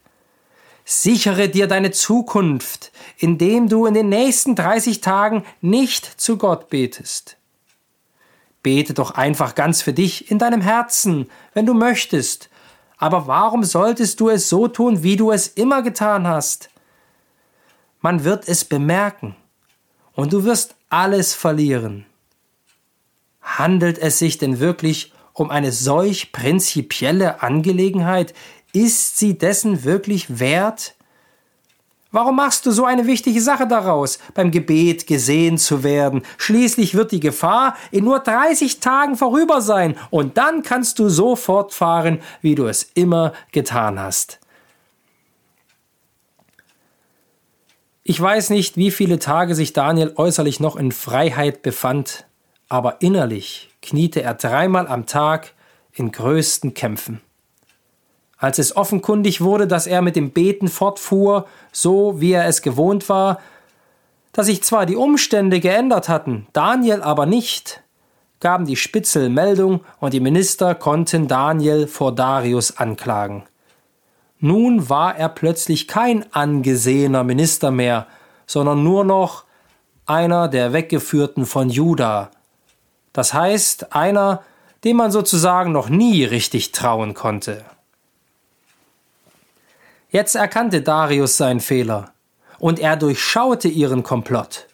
Sichere 0.83 1.47
dir 1.47 1.67
deine 1.67 1.91
Zukunft, 1.91 2.91
indem 3.17 3.69
du 3.69 3.85
in 3.85 3.93
den 3.93 4.09
nächsten 4.09 4.55
30 4.55 4.99
Tagen 4.99 5.45
nicht 5.61 6.19
zu 6.19 6.37
Gott 6.37 6.69
betest. 6.69 7.37
Bete 8.63 8.93
doch 8.93 9.11
einfach 9.11 9.55
ganz 9.55 9.81
für 9.81 9.93
dich 9.93 10.29
in 10.29 10.39
deinem 10.39 10.61
Herzen, 10.61 11.29
wenn 11.53 11.65
du 11.65 11.73
möchtest. 11.73 12.49
Aber 12.97 13.25
warum 13.25 13.63
solltest 13.63 14.19
du 14.19 14.29
es 14.29 14.47
so 14.49 14.67
tun, 14.67 15.01
wie 15.01 15.15
du 15.15 15.31
es 15.31 15.47
immer 15.47 15.81
getan 15.81 16.27
hast? 16.27 16.69
Man 17.99 18.23
wird 18.23 18.47
es 18.47 18.65
bemerken 18.65 19.35
und 20.13 20.33
du 20.33 20.43
wirst 20.43 20.75
alles 20.89 21.33
verlieren. 21.33 22.05
Handelt 23.41 23.97
es 23.97 24.19
sich 24.19 24.37
denn 24.37 24.59
wirklich 24.59 25.13
um 25.33 25.49
eine 25.49 25.71
solch 25.71 26.31
prinzipielle 26.31 27.41
Angelegenheit? 27.41 28.33
Ist 28.73 29.17
sie 29.17 29.37
dessen 29.37 29.83
wirklich 29.83 30.39
wert? 30.39 30.95
Warum 32.13 32.35
machst 32.35 32.65
du 32.65 32.71
so 32.71 32.83
eine 32.83 33.07
wichtige 33.07 33.39
Sache 33.39 33.65
daraus, 33.65 34.19
beim 34.33 34.51
Gebet 34.51 35.07
gesehen 35.07 35.57
zu 35.57 35.83
werden? 35.83 36.23
Schließlich 36.37 36.93
wird 36.93 37.13
die 37.13 37.21
Gefahr 37.21 37.77
in 37.89 38.03
nur 38.03 38.19
30 38.19 38.81
Tagen 38.81 39.15
vorüber 39.15 39.61
sein 39.61 39.95
und 40.09 40.37
dann 40.37 40.61
kannst 40.61 40.99
du 40.99 41.07
so 41.07 41.37
fortfahren, 41.37 42.19
wie 42.41 42.55
du 42.55 42.65
es 42.65 42.83
immer 42.95 43.31
getan 43.53 43.97
hast. 43.97 44.39
Ich 48.03 48.19
weiß 48.19 48.49
nicht, 48.49 48.75
wie 48.75 48.91
viele 48.91 49.19
Tage 49.19 49.55
sich 49.55 49.71
Daniel 49.71 50.13
äußerlich 50.17 50.59
noch 50.59 50.75
in 50.75 50.91
Freiheit 50.91 51.61
befand, 51.61 52.25
aber 52.67 53.01
innerlich 53.01 53.69
kniete 53.81 54.21
er 54.21 54.33
dreimal 54.33 54.87
am 54.87 55.05
Tag 55.05 55.53
in 55.93 56.11
größten 56.11 56.73
Kämpfen. 56.73 57.21
Als 58.41 58.57
es 58.57 58.75
offenkundig 58.75 59.39
wurde, 59.39 59.67
dass 59.67 59.85
er 59.87 60.01
mit 60.01 60.15
dem 60.15 60.31
Beten 60.31 60.67
fortfuhr, 60.67 61.45
so 61.71 62.19
wie 62.19 62.33
er 62.33 62.47
es 62.47 62.63
gewohnt 62.63 63.07
war, 63.07 63.39
dass 64.33 64.47
sich 64.47 64.63
zwar 64.63 64.87
die 64.87 64.95
Umstände 64.95 65.59
geändert 65.59 66.09
hatten, 66.09 66.47
Daniel 66.51 67.03
aber 67.03 67.27
nicht, 67.27 67.83
gaben 68.39 68.65
die 68.65 68.75
Spitzel 68.75 69.29
Meldung 69.29 69.81
und 69.99 70.13
die 70.13 70.19
Minister 70.19 70.73
konnten 70.73 71.27
Daniel 71.27 71.85
vor 71.85 72.15
Darius 72.15 72.77
anklagen. 72.77 73.43
Nun 74.39 74.89
war 74.89 75.15
er 75.15 75.29
plötzlich 75.29 75.87
kein 75.87 76.25
angesehener 76.33 77.23
Minister 77.23 77.69
mehr, 77.69 78.07
sondern 78.47 78.83
nur 78.83 79.03
noch 79.03 79.43
einer 80.07 80.47
der 80.47 80.73
Weggeführten 80.73 81.45
von 81.45 81.69
Juda. 81.69 82.31
Das 83.13 83.35
heißt, 83.35 83.93
einer, 83.95 84.41
dem 84.83 84.97
man 84.97 85.11
sozusagen 85.11 85.71
noch 85.71 85.89
nie 85.89 86.23
richtig 86.23 86.71
trauen 86.71 87.13
konnte. 87.13 87.63
Jetzt 90.11 90.35
erkannte 90.35 90.81
Darius 90.81 91.37
seinen 91.37 91.61
Fehler 91.61 92.11
und 92.59 92.79
er 92.79 92.97
durchschaute 92.97 93.69
ihren 93.69 94.03
Komplott. 94.03 94.67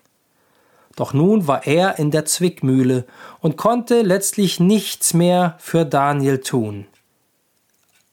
Doch 0.96 1.14
nun 1.14 1.46
war 1.46 1.68
er 1.68 2.00
in 2.00 2.10
der 2.10 2.26
Zwickmühle 2.26 3.06
und 3.40 3.56
konnte 3.56 4.02
letztlich 4.02 4.60
nichts 4.60 5.14
mehr 5.14 5.56
für 5.60 5.86
Daniel 5.86 6.40
tun. 6.40 6.88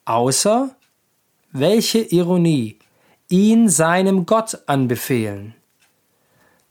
Außer, 0.05 0.77
welche 1.51 2.01
Ironie, 2.01 2.79
ihn 3.31 3.71
seinem 3.71 4.27
Gott 4.27 4.59
anbefehlen. 4.67 5.55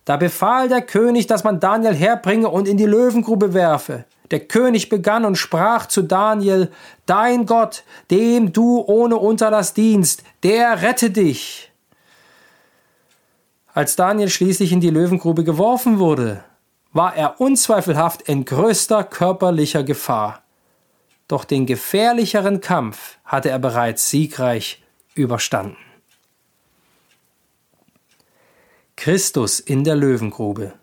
Da 0.06 0.18
befahl 0.18 0.70
der 0.70 0.84
König, 0.84 1.26
dass 1.26 1.44
man 1.44 1.60
Daniel 1.60 1.96
herbringe 1.96 2.48
und 2.50 2.68
in 2.68 2.78
die 2.78 2.86
Löwengrube 2.86 3.56
werfe. 3.56 4.06
Der 4.34 4.40
König 4.40 4.90
begann 4.90 5.26
und 5.26 5.36
sprach 5.36 5.86
zu 5.86 6.02
Daniel, 6.02 6.72
Dein 7.06 7.46
Gott, 7.46 7.84
dem 8.10 8.52
du 8.52 8.80
ohne 8.80 9.18
Unterlass 9.18 9.76
dienst, 9.76 10.24
der 10.42 10.82
rette 10.82 11.12
dich. 11.12 11.72
Als 13.76 13.96
Daniel 13.96 14.32
schließlich 14.32 14.72
in 14.72 14.82
die 14.82 14.90
Löwengrube 14.90 15.44
geworfen 15.44 16.00
wurde, 16.00 16.44
war 16.94 17.16
er 17.16 17.40
unzweifelhaft 17.42 18.24
in 18.24 18.44
größter 18.44 19.04
körperlicher 19.04 19.84
Gefahr. 19.84 20.42
Doch 21.28 21.46
den 21.46 21.68
gefährlicheren 21.68 22.60
Kampf 22.60 23.20
hatte 23.26 23.52
er 23.52 23.60
bereits 23.60 24.10
siegreich 24.10 24.82
überstanden. 25.14 25.78
Christus 28.96 29.60
in 29.60 29.84
der 29.84 29.96
Löwengrube. 29.96 30.74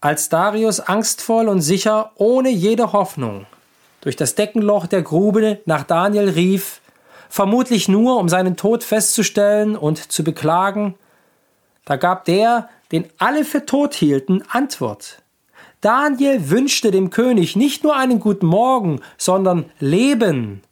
Als 0.00 0.28
Darius 0.28 0.80
angstvoll 0.80 1.48
und 1.48 1.62
sicher, 1.62 2.12
ohne 2.16 2.50
jede 2.50 2.92
Hoffnung, 2.92 3.46
durch 4.02 4.16
das 4.16 4.34
Deckenloch 4.34 4.86
der 4.86 5.02
Grube 5.02 5.60
nach 5.64 5.84
Daniel 5.84 6.28
rief, 6.28 6.80
vermutlich 7.28 7.88
nur 7.88 8.18
um 8.18 8.28
seinen 8.28 8.56
Tod 8.56 8.84
festzustellen 8.84 9.76
und 9.76 10.12
zu 10.12 10.22
beklagen, 10.22 10.94
da 11.86 11.96
gab 11.96 12.24
der, 12.24 12.68
den 12.92 13.06
alle 13.18 13.44
für 13.44 13.64
tot 13.64 13.94
hielten, 13.94 14.42
Antwort. 14.48 15.22
Daniel 15.80 16.50
wünschte 16.50 16.90
dem 16.90 17.10
König 17.10 17.56
nicht 17.56 17.84
nur 17.84 17.96
einen 17.96 18.20
guten 18.20 18.46
Morgen, 18.46 19.00
sondern 19.18 19.66
Leben. 19.78 20.62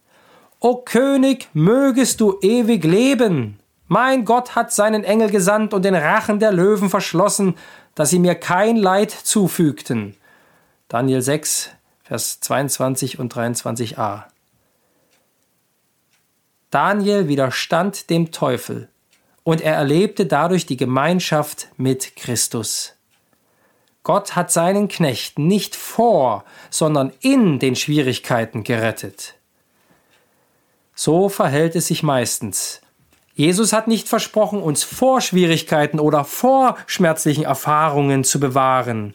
O 0.59 0.77
König, 0.77 1.49
mögest 1.53 2.21
du 2.21 2.37
ewig 2.41 2.83
leben. 2.83 3.59
Mein 3.87 4.25
Gott 4.25 4.55
hat 4.55 4.73
seinen 4.73 5.03
Engel 5.03 5.29
gesandt 5.29 5.73
und 5.73 5.85
den 5.85 5.95
Rachen 5.95 6.39
der 6.39 6.51
Löwen 6.51 6.89
verschlossen, 6.89 7.55
dass 7.95 8.09
sie 8.09 8.19
mir 8.19 8.35
kein 8.35 8.75
Leid 8.75 9.11
zufügten. 9.11 10.15
Daniel 10.89 11.21
6, 11.21 11.71
Vers 12.03 12.39
22 12.41 13.17
und 13.17 13.33
23a. 13.33 14.25
Daniel 16.69 17.27
widerstand 17.27 18.09
dem 18.09 18.31
Teufel 18.31 18.89
und 19.43 19.61
er 19.61 19.75
erlebte 19.75 20.25
dadurch 20.25 20.65
die 20.65 20.77
Gemeinschaft 20.77 21.69
mit 21.77 22.15
Christus. 22.15 22.95
Gott 24.03 24.35
hat 24.35 24.51
seinen 24.51 24.87
Knecht 24.87 25.39
nicht 25.39 25.75
vor, 25.75 26.43
sondern 26.69 27.11
in 27.21 27.57
den 27.57 27.75
Schwierigkeiten 27.75 28.63
gerettet. 28.63 29.35
So 30.93 31.27
verhält 31.27 31.75
es 31.75 31.87
sich 31.87 32.03
meistens, 32.03 32.81
Jesus 33.35 33.73
hat 33.73 33.87
nicht 33.87 34.07
versprochen, 34.07 34.61
uns 34.61 34.83
vor 34.83 35.19
Schwierigkeiten 35.19 35.99
oder 35.99 36.23
vor 36.23 36.77
schmerzlichen 36.87 37.43
Erfahrungen 37.43 38.23
zu 38.23 38.39
bewahren. 38.39 39.13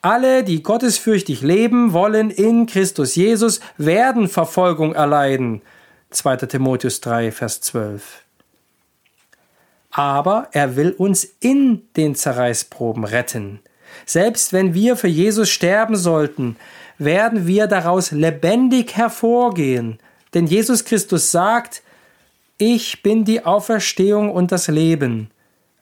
Alle, 0.00 0.44
die 0.44 0.62
gottesfürchtig 0.62 1.42
leben 1.42 1.92
wollen 1.92 2.30
in 2.30 2.66
Christus 2.66 3.16
Jesus, 3.16 3.60
werden 3.76 4.28
Verfolgung 4.28 4.94
erleiden. 4.94 5.60
2. 6.10 6.36
Timotheus 6.36 7.00
3, 7.00 7.32
Vers 7.32 7.60
12. 7.60 8.22
Aber 9.90 10.48
er 10.52 10.76
will 10.76 10.92
uns 10.92 11.24
in 11.40 11.82
den 11.96 12.14
Zerreißproben 12.14 13.04
retten. 13.04 13.60
Selbst 14.06 14.52
wenn 14.52 14.72
wir 14.72 14.96
für 14.96 15.08
Jesus 15.08 15.50
sterben 15.50 15.96
sollten, 15.96 16.56
werden 16.98 17.46
wir 17.46 17.66
daraus 17.66 18.12
lebendig 18.12 18.96
hervorgehen. 18.96 19.98
Denn 20.34 20.46
Jesus 20.46 20.84
Christus 20.84 21.30
sagt, 21.30 21.82
ich 22.58 23.02
bin 23.02 23.24
die 23.24 23.44
Auferstehung 23.44 24.30
und 24.30 24.52
das 24.52 24.68
Leben. 24.68 25.30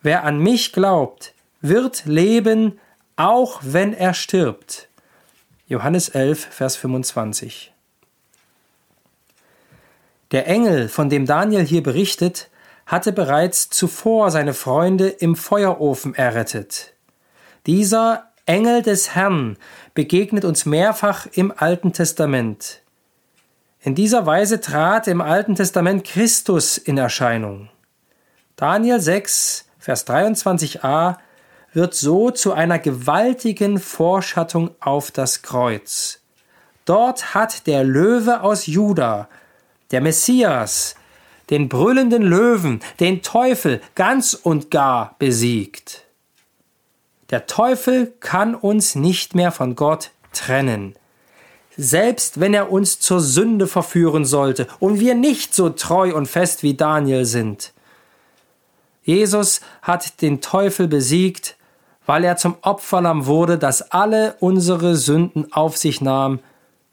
Wer 0.02 0.24
an 0.24 0.38
mich 0.38 0.72
glaubt, 0.72 1.34
wird 1.60 2.06
leben, 2.06 2.78
auch 3.16 3.60
wenn 3.62 3.92
er 3.92 4.14
stirbt. 4.14 4.88
Johannes 5.66 6.08
11, 6.08 6.46
Vers 6.50 6.76
25. 6.76 7.72
Der 10.32 10.46
Engel, 10.46 10.88
von 10.88 11.08
dem 11.10 11.26
Daniel 11.26 11.64
hier 11.64 11.82
berichtet, 11.82 12.48
hatte 12.86 13.12
bereits 13.12 13.68
zuvor 13.68 14.30
seine 14.30 14.54
Freunde 14.54 15.08
im 15.08 15.36
Feuerofen 15.36 16.14
errettet. 16.14 16.94
Dieser 17.66 18.30
Engel 18.46 18.82
des 18.82 19.14
Herrn 19.14 19.58
begegnet 19.94 20.44
uns 20.44 20.66
mehrfach 20.66 21.26
im 21.32 21.52
Alten 21.56 21.92
Testament. 21.92 22.82
In 23.82 23.94
dieser 23.94 24.26
Weise 24.26 24.60
trat 24.60 25.08
im 25.08 25.22
Alten 25.22 25.54
Testament 25.54 26.04
Christus 26.04 26.76
in 26.76 26.98
Erscheinung. 26.98 27.70
Daniel 28.56 29.00
6, 29.00 29.64
Vers 29.78 30.06
23a 30.06 31.16
wird 31.72 31.94
so 31.94 32.30
zu 32.30 32.52
einer 32.52 32.78
gewaltigen 32.78 33.78
Vorschattung 33.78 34.72
auf 34.80 35.10
das 35.10 35.40
Kreuz. 35.40 36.20
Dort 36.84 37.34
hat 37.34 37.66
der 37.66 37.82
Löwe 37.82 38.42
aus 38.42 38.66
Juda, 38.66 39.30
der 39.92 40.02
Messias, 40.02 40.94
den 41.48 41.70
brüllenden 41.70 42.22
Löwen, 42.22 42.80
den 43.00 43.22
Teufel 43.22 43.80
ganz 43.94 44.34
und 44.34 44.70
gar 44.70 45.16
besiegt. 45.18 46.04
Der 47.30 47.46
Teufel 47.46 48.12
kann 48.20 48.54
uns 48.54 48.94
nicht 48.94 49.34
mehr 49.34 49.52
von 49.52 49.74
Gott 49.74 50.10
trennen 50.32 50.96
selbst 51.80 52.40
wenn 52.40 52.52
er 52.52 52.70
uns 52.70 53.00
zur 53.00 53.20
Sünde 53.20 53.66
verführen 53.66 54.26
sollte 54.26 54.66
und 54.80 55.00
wir 55.00 55.14
nicht 55.14 55.54
so 55.54 55.70
treu 55.70 56.14
und 56.14 56.26
fest 56.26 56.62
wie 56.62 56.74
Daniel 56.74 57.24
sind. 57.24 57.72
Jesus 59.02 59.62
hat 59.80 60.20
den 60.20 60.42
Teufel 60.42 60.88
besiegt, 60.88 61.56
weil 62.04 62.24
er 62.24 62.36
zum 62.36 62.56
Opferlamm 62.60 63.24
wurde, 63.24 63.56
das 63.56 63.92
alle 63.92 64.36
unsere 64.40 64.94
Sünden 64.94 65.52
auf 65.52 65.78
sich 65.78 66.02
nahm 66.02 66.40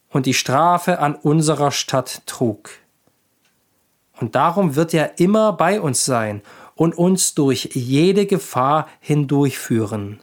und 0.09 0.25
die 0.25 0.33
Strafe 0.33 0.99
an 0.99 1.15
unserer 1.15 1.71
Stadt 1.71 2.21
trug. 2.25 2.69
Und 4.19 4.35
darum 4.35 4.75
wird 4.75 4.93
er 4.93 5.19
immer 5.19 5.51
bei 5.51 5.81
uns 5.81 6.05
sein 6.05 6.41
und 6.75 6.97
uns 6.97 7.33
durch 7.33 7.71
jede 7.73 8.25
Gefahr 8.25 8.87
hindurchführen. 9.01 10.21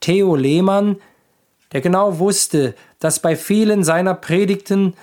Theo 0.00 0.36
Lehmann 0.36 0.96
der 1.74 1.80
genau 1.80 2.20
wusste, 2.20 2.76
dass 3.04 3.20
bei 3.20 3.36
vielen 3.36 3.84
seiner 3.84 4.14
Predigten 4.14 4.94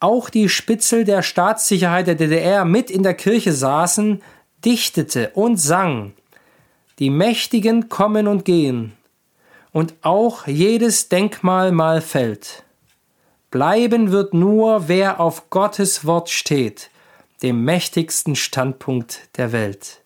auch 0.00 0.28
die 0.28 0.50
Spitzel 0.50 1.04
der 1.04 1.22
Staatssicherheit 1.22 2.06
der 2.06 2.14
DDR 2.14 2.66
mit 2.66 2.90
in 2.90 3.02
der 3.02 3.14
Kirche 3.14 3.54
saßen, 3.54 4.22
dichtete 4.66 5.30
und 5.30 5.56
sang 5.56 6.12
Die 6.98 7.08
Mächtigen 7.08 7.88
kommen 7.88 8.28
und 8.28 8.44
gehen, 8.44 8.92
und 9.72 9.94
auch 10.02 10.46
jedes 10.46 11.08
Denkmal 11.08 11.72
mal 11.72 12.02
fällt. 12.02 12.64
Bleiben 13.50 14.10
wird 14.12 14.34
nur, 14.34 14.88
wer 14.88 15.18
auf 15.18 15.48
Gottes 15.48 16.04
Wort 16.04 16.28
steht, 16.28 16.90
dem 17.42 17.64
mächtigsten 17.64 18.36
Standpunkt 18.36 19.20
der 19.38 19.52
Welt. 19.52 20.02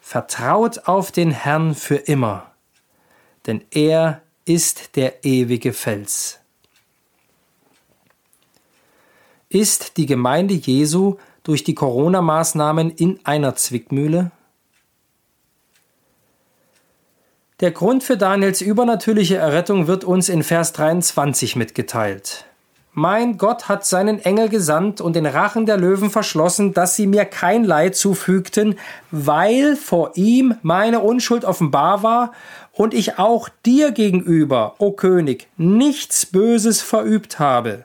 Vertraut 0.00 0.88
auf 0.88 1.12
den 1.12 1.30
Herrn 1.30 1.76
für 1.76 1.94
immer, 1.94 2.50
denn 3.46 3.62
er 3.70 4.20
ist 4.48 4.96
der 4.96 5.24
ewige 5.24 5.72
Fels. 5.72 6.38
Ist 9.50 9.96
die 9.98 10.06
Gemeinde 10.06 10.54
Jesu 10.54 11.16
durch 11.42 11.64
die 11.64 11.74
Corona-Maßnahmen 11.74 12.90
in 12.90 13.20
einer 13.24 13.56
Zwickmühle? 13.56 14.30
Der 17.60 17.72
Grund 17.72 18.04
für 18.04 18.16
Daniels 18.16 18.60
übernatürliche 18.60 19.36
Errettung 19.36 19.86
wird 19.86 20.04
uns 20.04 20.28
in 20.28 20.42
Vers 20.42 20.72
23 20.72 21.56
mitgeteilt. 21.56 22.44
mein 22.92 23.38
Gott 23.38 23.68
hat 23.68 23.86
seinen 23.86 24.18
Engel 24.18 24.48
gesandt 24.48 25.00
und 25.00 25.14
den 25.14 25.26
Rachen 25.26 25.66
der 25.66 25.76
Löwen 25.76 26.10
verschlossen, 26.10 26.74
dass 26.74 26.96
sie 26.96 27.06
mir 27.06 27.24
kein 27.24 27.64
Leid 27.64 27.96
zufügten, 27.96 28.78
weil 29.10 29.76
vor 29.76 30.12
ihm 30.16 30.56
meine 30.62 31.00
Unschuld 31.00 31.44
offenbar 31.44 32.02
war 32.02 32.32
und 32.78 32.94
ich 32.94 33.18
auch 33.18 33.48
dir 33.66 33.90
gegenüber, 33.90 34.76
o 34.78 34.92
König, 34.92 35.48
nichts 35.56 36.24
Böses 36.24 36.80
verübt 36.80 37.40
habe. 37.40 37.84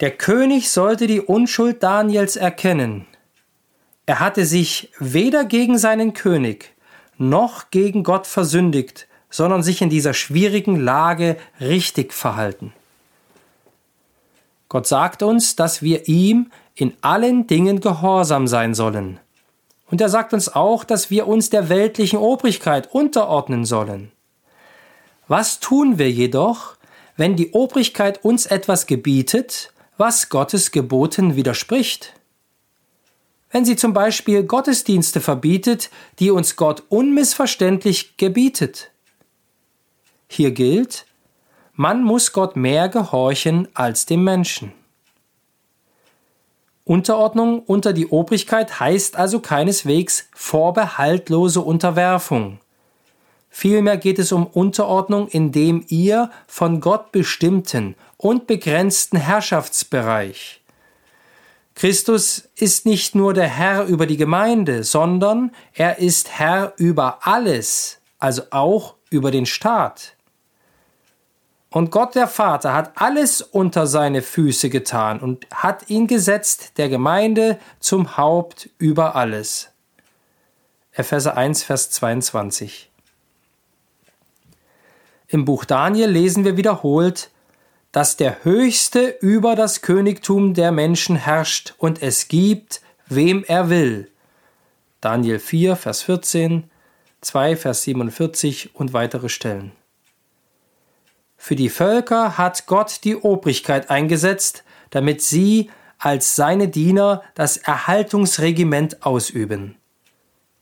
Der 0.00 0.10
König 0.10 0.70
sollte 0.70 1.06
die 1.06 1.20
Unschuld 1.20 1.80
Daniels 1.80 2.34
erkennen. 2.34 3.06
Er 4.06 4.18
hatte 4.18 4.44
sich 4.44 4.90
weder 4.98 5.44
gegen 5.44 5.78
seinen 5.78 6.14
König 6.14 6.74
noch 7.16 7.70
gegen 7.70 8.02
Gott 8.02 8.26
versündigt, 8.26 9.06
sondern 9.30 9.62
sich 9.62 9.82
in 9.82 9.88
dieser 9.88 10.14
schwierigen 10.14 10.80
Lage 10.80 11.36
richtig 11.60 12.12
verhalten. 12.12 12.72
Gott 14.68 14.88
sagt 14.88 15.22
uns, 15.22 15.54
dass 15.54 15.80
wir 15.80 16.08
ihm 16.08 16.50
in 16.74 16.92
allen 17.02 17.46
Dingen 17.46 17.80
gehorsam 17.80 18.48
sein 18.48 18.74
sollen. 18.74 19.20
Und 19.90 20.00
er 20.00 20.08
sagt 20.08 20.32
uns 20.32 20.48
auch, 20.48 20.84
dass 20.84 21.10
wir 21.10 21.26
uns 21.26 21.50
der 21.50 21.68
weltlichen 21.68 22.18
Obrigkeit 22.18 22.92
unterordnen 22.92 23.64
sollen. 23.64 24.12
Was 25.26 25.60
tun 25.60 25.98
wir 25.98 26.10
jedoch, 26.10 26.76
wenn 27.16 27.36
die 27.36 27.50
Obrigkeit 27.52 28.24
uns 28.24 28.46
etwas 28.46 28.86
gebietet, 28.86 29.72
was 29.96 30.28
Gottes 30.28 30.70
Geboten 30.70 31.36
widerspricht? 31.36 32.14
Wenn 33.50 33.64
sie 33.64 33.74
zum 33.74 33.92
Beispiel 33.92 34.44
Gottesdienste 34.44 35.20
verbietet, 35.20 35.90
die 36.20 36.30
uns 36.30 36.54
Gott 36.54 36.84
unmissverständlich 36.88 38.16
gebietet. 38.16 38.92
Hier 40.28 40.52
gilt, 40.52 41.04
man 41.74 42.04
muss 42.04 42.32
Gott 42.32 42.54
mehr 42.54 42.88
gehorchen 42.88 43.66
als 43.74 44.06
dem 44.06 44.22
Menschen. 44.22 44.72
Unterordnung 46.90 47.60
unter 47.60 47.92
die 47.92 48.08
Obrigkeit 48.08 48.80
heißt 48.80 49.14
also 49.14 49.38
keineswegs 49.38 50.28
vorbehaltlose 50.34 51.60
Unterwerfung. 51.60 52.58
Vielmehr 53.48 53.96
geht 53.96 54.18
es 54.18 54.32
um 54.32 54.44
Unterordnung 54.44 55.28
in 55.28 55.52
dem 55.52 55.84
ihr 55.86 56.32
von 56.48 56.80
Gott 56.80 57.12
bestimmten 57.12 57.94
und 58.16 58.48
begrenzten 58.48 59.18
Herrschaftsbereich. 59.18 60.62
Christus 61.76 62.48
ist 62.56 62.86
nicht 62.86 63.14
nur 63.14 63.34
der 63.34 63.46
Herr 63.46 63.84
über 63.84 64.06
die 64.06 64.16
Gemeinde, 64.16 64.82
sondern 64.82 65.52
er 65.72 66.00
ist 66.00 66.40
Herr 66.40 66.72
über 66.76 67.24
alles, 67.24 68.00
also 68.18 68.42
auch 68.50 68.96
über 69.10 69.30
den 69.30 69.46
Staat. 69.46 70.16
Und 71.72 71.92
Gott 71.92 72.16
der 72.16 72.26
Vater 72.26 72.74
hat 72.74 72.92
alles 72.96 73.40
unter 73.42 73.86
seine 73.86 74.22
Füße 74.22 74.70
getan 74.70 75.20
und 75.20 75.46
hat 75.54 75.88
ihn 75.88 76.08
gesetzt, 76.08 76.72
der 76.78 76.88
Gemeinde 76.88 77.60
zum 77.78 78.16
Haupt 78.16 78.70
über 78.78 79.14
alles. 79.14 79.70
Epheser 80.92 81.36
1, 81.36 81.62
Vers 81.62 81.90
22. 81.90 82.90
Im 85.28 85.44
Buch 85.44 85.64
Daniel 85.64 86.10
lesen 86.10 86.44
wir 86.44 86.56
wiederholt, 86.56 87.30
dass 87.92 88.16
der 88.16 88.44
Höchste 88.44 89.16
über 89.20 89.54
das 89.54 89.80
Königtum 89.80 90.54
der 90.54 90.72
Menschen 90.72 91.14
herrscht 91.14 91.74
und 91.78 92.02
es 92.02 92.26
gibt, 92.26 92.82
wem 93.06 93.44
er 93.44 93.70
will. 93.70 94.10
Daniel 95.00 95.38
4, 95.38 95.76
Vers 95.76 96.02
14, 96.02 96.68
2, 97.20 97.56
Vers 97.56 97.84
47 97.84 98.74
und 98.74 98.92
weitere 98.92 99.28
Stellen. 99.28 99.70
Für 101.42 101.56
die 101.56 101.70
Völker 101.70 102.36
hat 102.36 102.66
Gott 102.66 103.00
die 103.02 103.16
Obrigkeit 103.16 103.88
eingesetzt, 103.88 104.62
damit 104.90 105.22
sie 105.22 105.70
als 105.98 106.36
seine 106.36 106.68
Diener 106.68 107.22
das 107.34 107.56
Erhaltungsregiment 107.56 109.06
ausüben. 109.06 109.76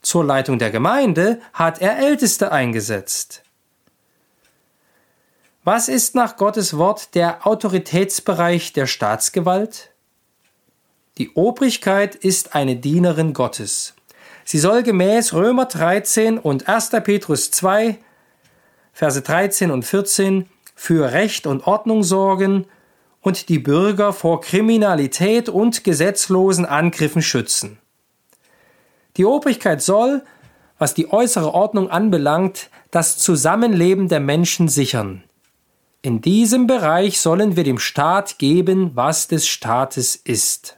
Zur 0.03 0.25
Leitung 0.25 0.61
der 0.61 0.71
Gemeinde 0.71 1.41
hat 1.53 1.83
er 1.83 1.99
Älteste 1.99 2.53
eingesetzt. 2.53 3.43
Was 5.65 5.89
ist 5.89 6.15
nach 6.15 6.37
Gottes 6.37 6.79
Wort 6.79 7.17
der 7.17 7.45
Autoritätsbereich 7.45 8.73
der 8.73 8.87
Staatsgewalt? 8.87 9.91
Die 11.19 11.31
Obrigkeit 11.35 12.15
ist 12.15 12.55
eine 12.55 12.77
Dienerin 12.77 13.35
Gottes. 13.35 13.95
Sie 14.45 14.61
soll 14.61 14.85
gemäß 14.85 15.35
Römer 15.35 15.67
13 15.67 16.39
und 16.39 16.69
1. 16.69 16.91
Petrus 17.03 17.51
2, 17.51 17.99
Verse 18.93 19.21
13 19.21 19.73
und 19.73 19.85
14 19.85 20.49
für 20.79 21.11
Recht 21.11 21.49
und 21.49 21.67
Ordnung 21.67 22.05
sorgen 22.05 22.65
und 23.21 23.49
die 23.49 23.59
Bürger 23.59 24.13
vor 24.13 24.41
Kriminalität 24.41 25.49
und 25.49 25.83
gesetzlosen 25.83 26.65
Angriffen 26.65 27.21
schützen. 27.21 27.79
Die 29.17 29.25
Obrigkeit 29.25 29.83
soll, 29.83 30.23
was 30.79 30.95
die 30.95 31.11
äußere 31.13 31.53
Ordnung 31.53 31.91
anbelangt, 31.91 32.71
das 32.93 33.19
Zusammenleben 33.19 34.07
der 34.09 34.21
Menschen 34.21 34.69
sichern. 34.69 35.25
In 36.01 36.21
diesem 36.21 36.69
Bereich 36.69 37.21
sollen 37.21 37.57
wir 37.57 37.65
dem 37.65 37.81
Staat 37.81 38.39
geben, 38.39 38.93
was 38.95 39.27
des 39.27 39.49
Staates 39.49 40.15
ist. 40.15 40.77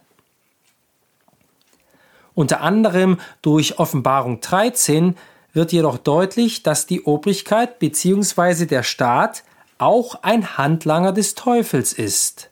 Unter 2.33 2.61
anderem 2.61 3.19
durch 3.43 3.77
Offenbarung 3.77 4.41
13 4.41 5.15
wird 5.53 5.71
jedoch 5.71 5.99
deutlich, 5.99 6.63
dass 6.63 6.87
die 6.87 7.03
Obrigkeit 7.03 7.77
bzw. 7.77 8.65
der 8.65 8.81
Staat 8.81 9.43
auch 9.81 10.23
ein 10.23 10.57
Handlanger 10.57 11.11
des 11.11 11.35
Teufels 11.35 11.93
ist. 11.93 12.49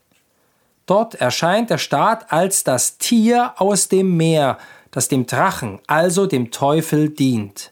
Dort 0.85 1.15
erscheint 1.15 1.69
der 1.69 1.77
Staat 1.77 2.31
als 2.31 2.63
das 2.63 2.97
Tier 2.97 3.53
aus 3.57 3.89
dem 3.89 4.17
Meer, 4.17 4.57
das 4.91 5.07
dem 5.07 5.27
Drachen, 5.27 5.79
also 5.85 6.25
dem 6.25 6.49
Teufel, 6.49 7.09
dient. 7.09 7.71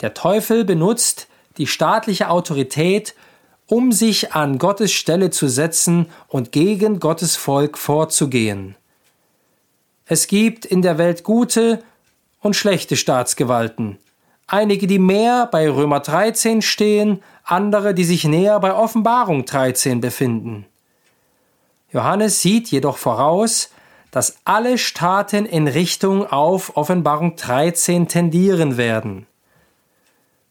Der 0.00 0.12
Teufel 0.12 0.64
benutzt 0.64 1.28
die 1.56 1.66
staatliche 1.66 2.28
Autorität, 2.28 3.14
um 3.66 3.92
sich 3.92 4.32
an 4.32 4.58
Gottes 4.58 4.92
Stelle 4.92 5.30
zu 5.30 5.48
setzen 5.48 6.06
und 6.28 6.52
gegen 6.52 7.00
Gottes 7.00 7.36
Volk 7.36 7.78
vorzugehen. 7.78 8.76
Es 10.04 10.26
gibt 10.26 10.66
in 10.66 10.82
der 10.82 10.98
Welt 10.98 11.22
gute 11.22 11.82
und 12.40 12.56
schlechte 12.56 12.96
Staatsgewalten, 12.96 13.98
einige, 14.52 14.86
die 14.86 14.98
mehr 14.98 15.46
bei 15.46 15.68
Römer 15.68 16.00
13 16.00 16.62
stehen, 16.62 17.22
andere, 17.44 17.94
die 17.94 18.04
sich 18.04 18.24
näher 18.24 18.58
bei 18.60 18.74
Offenbarung 18.74 19.44
13 19.44 20.00
befinden. 20.00 20.66
Johannes 21.92 22.42
sieht 22.42 22.68
jedoch 22.68 22.98
voraus, 22.98 23.70
dass 24.10 24.38
alle 24.44 24.78
Staaten 24.78 25.46
in 25.46 25.68
Richtung 25.68 26.26
auf 26.26 26.76
Offenbarung 26.76 27.36
13 27.36 28.08
tendieren 28.08 28.76
werden. 28.76 29.26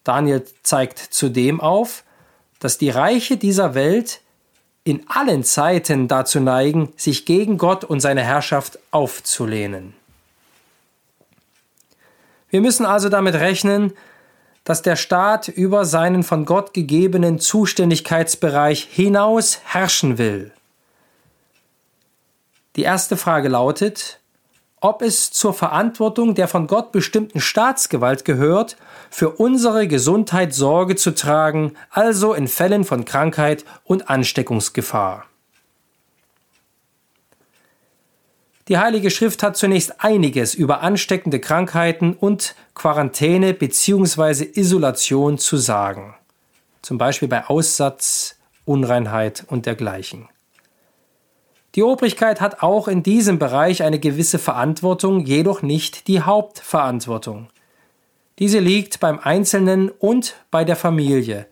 Daniel 0.04 0.46
zeigt 0.64 0.98
zudem 0.98 1.60
auf, 1.60 2.04
dass 2.60 2.78
die 2.78 2.90
Reiche 2.90 3.38
dieser 3.38 3.76
Welt 3.76 4.22
in 4.84 5.06
allen 5.10 5.44
Zeiten 5.44 6.08
dazu 6.08 6.40
neigen, 6.40 6.90
sich 6.96 7.26
gegen 7.26 7.58
Gott 7.58 7.84
und 7.84 8.00
seine 8.00 8.24
Herrschaft 8.24 8.80
aufzulehnen. 8.92 9.94
Wir 12.50 12.62
müssen 12.62 12.86
also 12.86 13.10
damit 13.10 13.36
rechnen, 13.36 13.94
dass 14.64 14.82
der 14.82 14.96
Staat 14.96 15.48
über 15.48 15.86
seinen 15.86 16.24
von 16.24 16.46
Gott 16.46 16.74
gegebenen 16.74 17.40
Zuständigkeitsbereich 17.40 18.84
hinaus 18.84 19.60
herrschen 19.64 20.18
will. 20.18 20.52
Die 22.76 22.84
erste 22.84 23.18
Frage 23.18 23.50
lautet, 23.50 24.20
ob 24.82 25.02
es 25.02 25.32
zur 25.32 25.54
Verantwortung 25.54 26.36
der 26.36 26.48
von 26.48 26.68
Gott 26.68 26.92
bestimmten 26.92 27.42
Staatsgewalt 27.42 28.24
gehört, 28.26 28.78
für 29.10 29.32
unsere 29.32 29.88
Gesundheit 29.88 30.54
Sorge 30.54 30.96
zu 30.96 31.14
tragen, 31.14 31.74
also 31.90 32.34
in 32.34 32.48
Fällen 32.48 32.86
von 32.86 33.06
Krankheit 33.06 33.66
und 33.84 34.10
Ansteckungsgefahr. 34.10 35.29
Die 38.70 38.78
Heilige 38.78 39.10
Schrift 39.10 39.42
hat 39.42 39.58
zunächst 39.58 40.04
einiges 40.04 40.54
über 40.54 40.82
ansteckende 40.82 41.40
Krankheiten 41.40 42.14
und 42.14 42.54
Quarantäne 42.76 43.56
bzw. 43.56 44.48
Isolation 44.54 45.40
zu 45.40 45.58
sagen. 45.58 46.14
Zum 46.84 47.00
Beispiel 47.00 47.28
bei 47.28 47.48
Aussatz, 47.48 48.36
Unreinheit 48.66 49.44
und 49.48 49.66
dergleichen. 49.66 50.30
Die 51.74 51.82
Obrigkeit 51.82 52.42
hat 52.42 52.62
auch 52.62 52.88
in 52.88 53.02
diesem 53.02 53.40
Bereich 53.40 53.82
eine 53.82 54.00
gewisse 54.00 54.38
Verantwortung, 54.38 55.22
jedoch 55.22 55.64
nicht 55.64 56.08
die 56.08 56.22
Hauptverantwortung. 56.22 57.50
Diese 58.38 58.60
liegt 58.60 59.00
beim 59.00 59.18
Einzelnen 59.18 59.90
und 59.90 60.36
bei 60.52 60.64
der 60.64 60.76
Familie. 60.76 61.48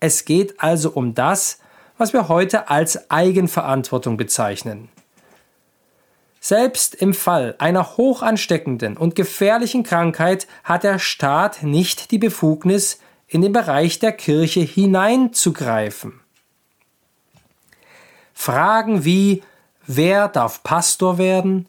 Es 0.00 0.24
geht 0.24 0.60
also 0.60 0.90
um 0.90 1.14
das, 1.14 1.60
was 1.96 2.12
wir 2.12 2.28
heute 2.28 2.68
als 2.70 3.08
Eigenverantwortung 3.08 4.16
bezeichnen. 4.16 4.88
Selbst 6.40 6.94
im 6.94 7.12
Fall 7.12 7.54
einer 7.58 7.96
hoch 7.98 8.22
ansteckenden 8.22 8.96
und 8.96 9.14
gefährlichen 9.14 9.82
Krankheit 9.82 10.46
hat 10.64 10.84
der 10.84 10.98
Staat 10.98 11.62
nicht 11.62 12.10
die 12.10 12.18
Befugnis, 12.18 12.98
in 13.28 13.42
den 13.42 13.52
Bereich 13.52 14.00
der 14.00 14.12
Kirche 14.12 14.60
hineinzugreifen. 14.60 16.20
Fragen 18.34 19.04
wie 19.04 19.42
Wer 19.86 20.28
darf 20.28 20.62
Pastor 20.62 21.18
werden? 21.18 21.66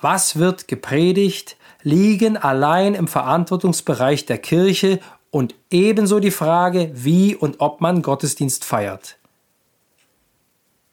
Was 0.00 0.36
wird 0.36 0.68
gepredigt? 0.68 1.56
liegen 1.82 2.36
allein 2.36 2.94
im 2.94 3.06
Verantwortungsbereich 3.06 4.26
der 4.26 4.38
Kirche 4.38 5.00
und 5.30 5.54
ebenso 5.70 6.18
die 6.18 6.30
Frage, 6.30 6.90
wie 6.94 7.36
und 7.36 7.60
ob 7.60 7.80
man 7.80 8.02
Gottesdienst 8.02 8.64
feiert. 8.64 9.18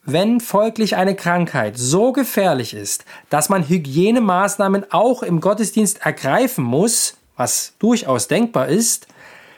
Wenn 0.03 0.39
folglich 0.39 0.95
eine 0.95 1.15
Krankheit 1.15 1.77
so 1.77 2.11
gefährlich 2.11 2.73
ist, 2.73 3.05
dass 3.29 3.49
man 3.49 3.67
Hygienemaßnahmen 3.67 4.91
auch 4.91 5.21
im 5.21 5.39
Gottesdienst 5.41 6.03
ergreifen 6.03 6.63
muss, 6.63 7.17
was 7.37 7.73
durchaus 7.77 8.27
denkbar 8.27 8.67
ist, 8.67 9.07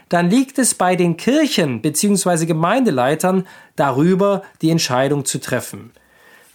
dann 0.10 0.30
liegt 0.30 0.60
es 0.60 0.76
bei 0.76 0.98
den 0.98 1.16
Kirchen 1.16 1.82
bzw. 1.82 2.46
Gemeindeleitern 2.46 3.48
darüber, 3.78 4.44
die 4.62 4.70
Entscheidung 4.70 5.24
zu 5.24 5.40
treffen. 5.40 5.92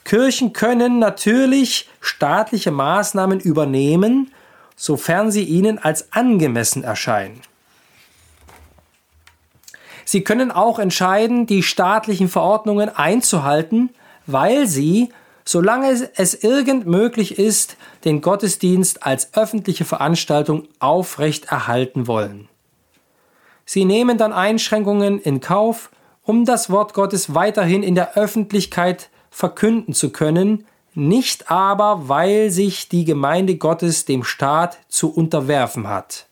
Kirchen 0.05 0.53
können 0.53 0.99
natürlich 0.99 1.89
staatliche 2.03 2.71
Maßnahmen 2.71 3.41
übernehmen, 3.41 4.33
sofern 4.77 5.31
sie 5.31 5.45
ihnen 5.45 5.79
als 5.79 6.13
angemessen 6.13 6.85
erscheinen. 6.85 7.41
Sie 10.11 10.25
können 10.25 10.51
auch 10.51 10.79
entscheiden, 10.79 11.45
die 11.45 11.63
staatlichen 11.63 12.31
Verordnungen 12.31 12.89
einzuhalten, 12.89 13.91
weil 14.25 14.67
sie, 14.67 15.11
solange 15.45 16.09
es 16.17 16.33
irgend 16.33 16.87
möglich 16.87 17.39
ist, 17.39 17.77
den 18.07 18.23
Gottesdienst 18.23 19.03
als 19.03 19.35
öffentliche 19.35 19.85
Veranstaltung 19.85 20.67
aufrecht 20.79 21.53
erhalten 21.53 22.07
wollen. 22.07 22.49
Sie 23.67 23.85
nehmen 23.85 24.17
dann 24.17 24.33
Einschränkungen 24.33 25.21
in 25.21 25.41
Kauf, 25.41 25.91
um 26.23 26.47
das 26.47 26.71
Wort 26.71 26.95
Gottes 26.95 27.35
weiterhin 27.35 27.83
in 27.83 27.95
der 27.95 28.17
Öffentlichkeit 28.17 29.11
verkünden 29.29 29.93
zu 29.93 30.09
können, 30.09 30.65
nicht 30.95 31.51
aber, 31.51 32.09
weil 32.09 32.49
sich 32.49 32.89
die 32.89 33.05
Gemeinde 33.05 33.57
Gottes 33.57 34.07
dem 34.07 34.25
Staat 34.25 34.79
zu 34.89 35.13
unterwerfen 35.13 35.87
hat. 35.87 36.28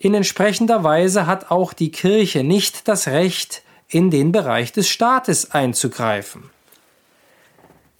In 0.00 0.14
entsprechender 0.14 0.84
Weise 0.84 1.26
hat 1.26 1.50
auch 1.50 1.72
die 1.72 1.90
Kirche 1.90 2.44
nicht 2.44 2.86
das 2.86 3.08
Recht, 3.08 3.62
in 3.88 4.10
den 4.10 4.30
Bereich 4.30 4.72
des 4.72 4.88
Staates 4.88 5.50
einzugreifen. 5.50 6.50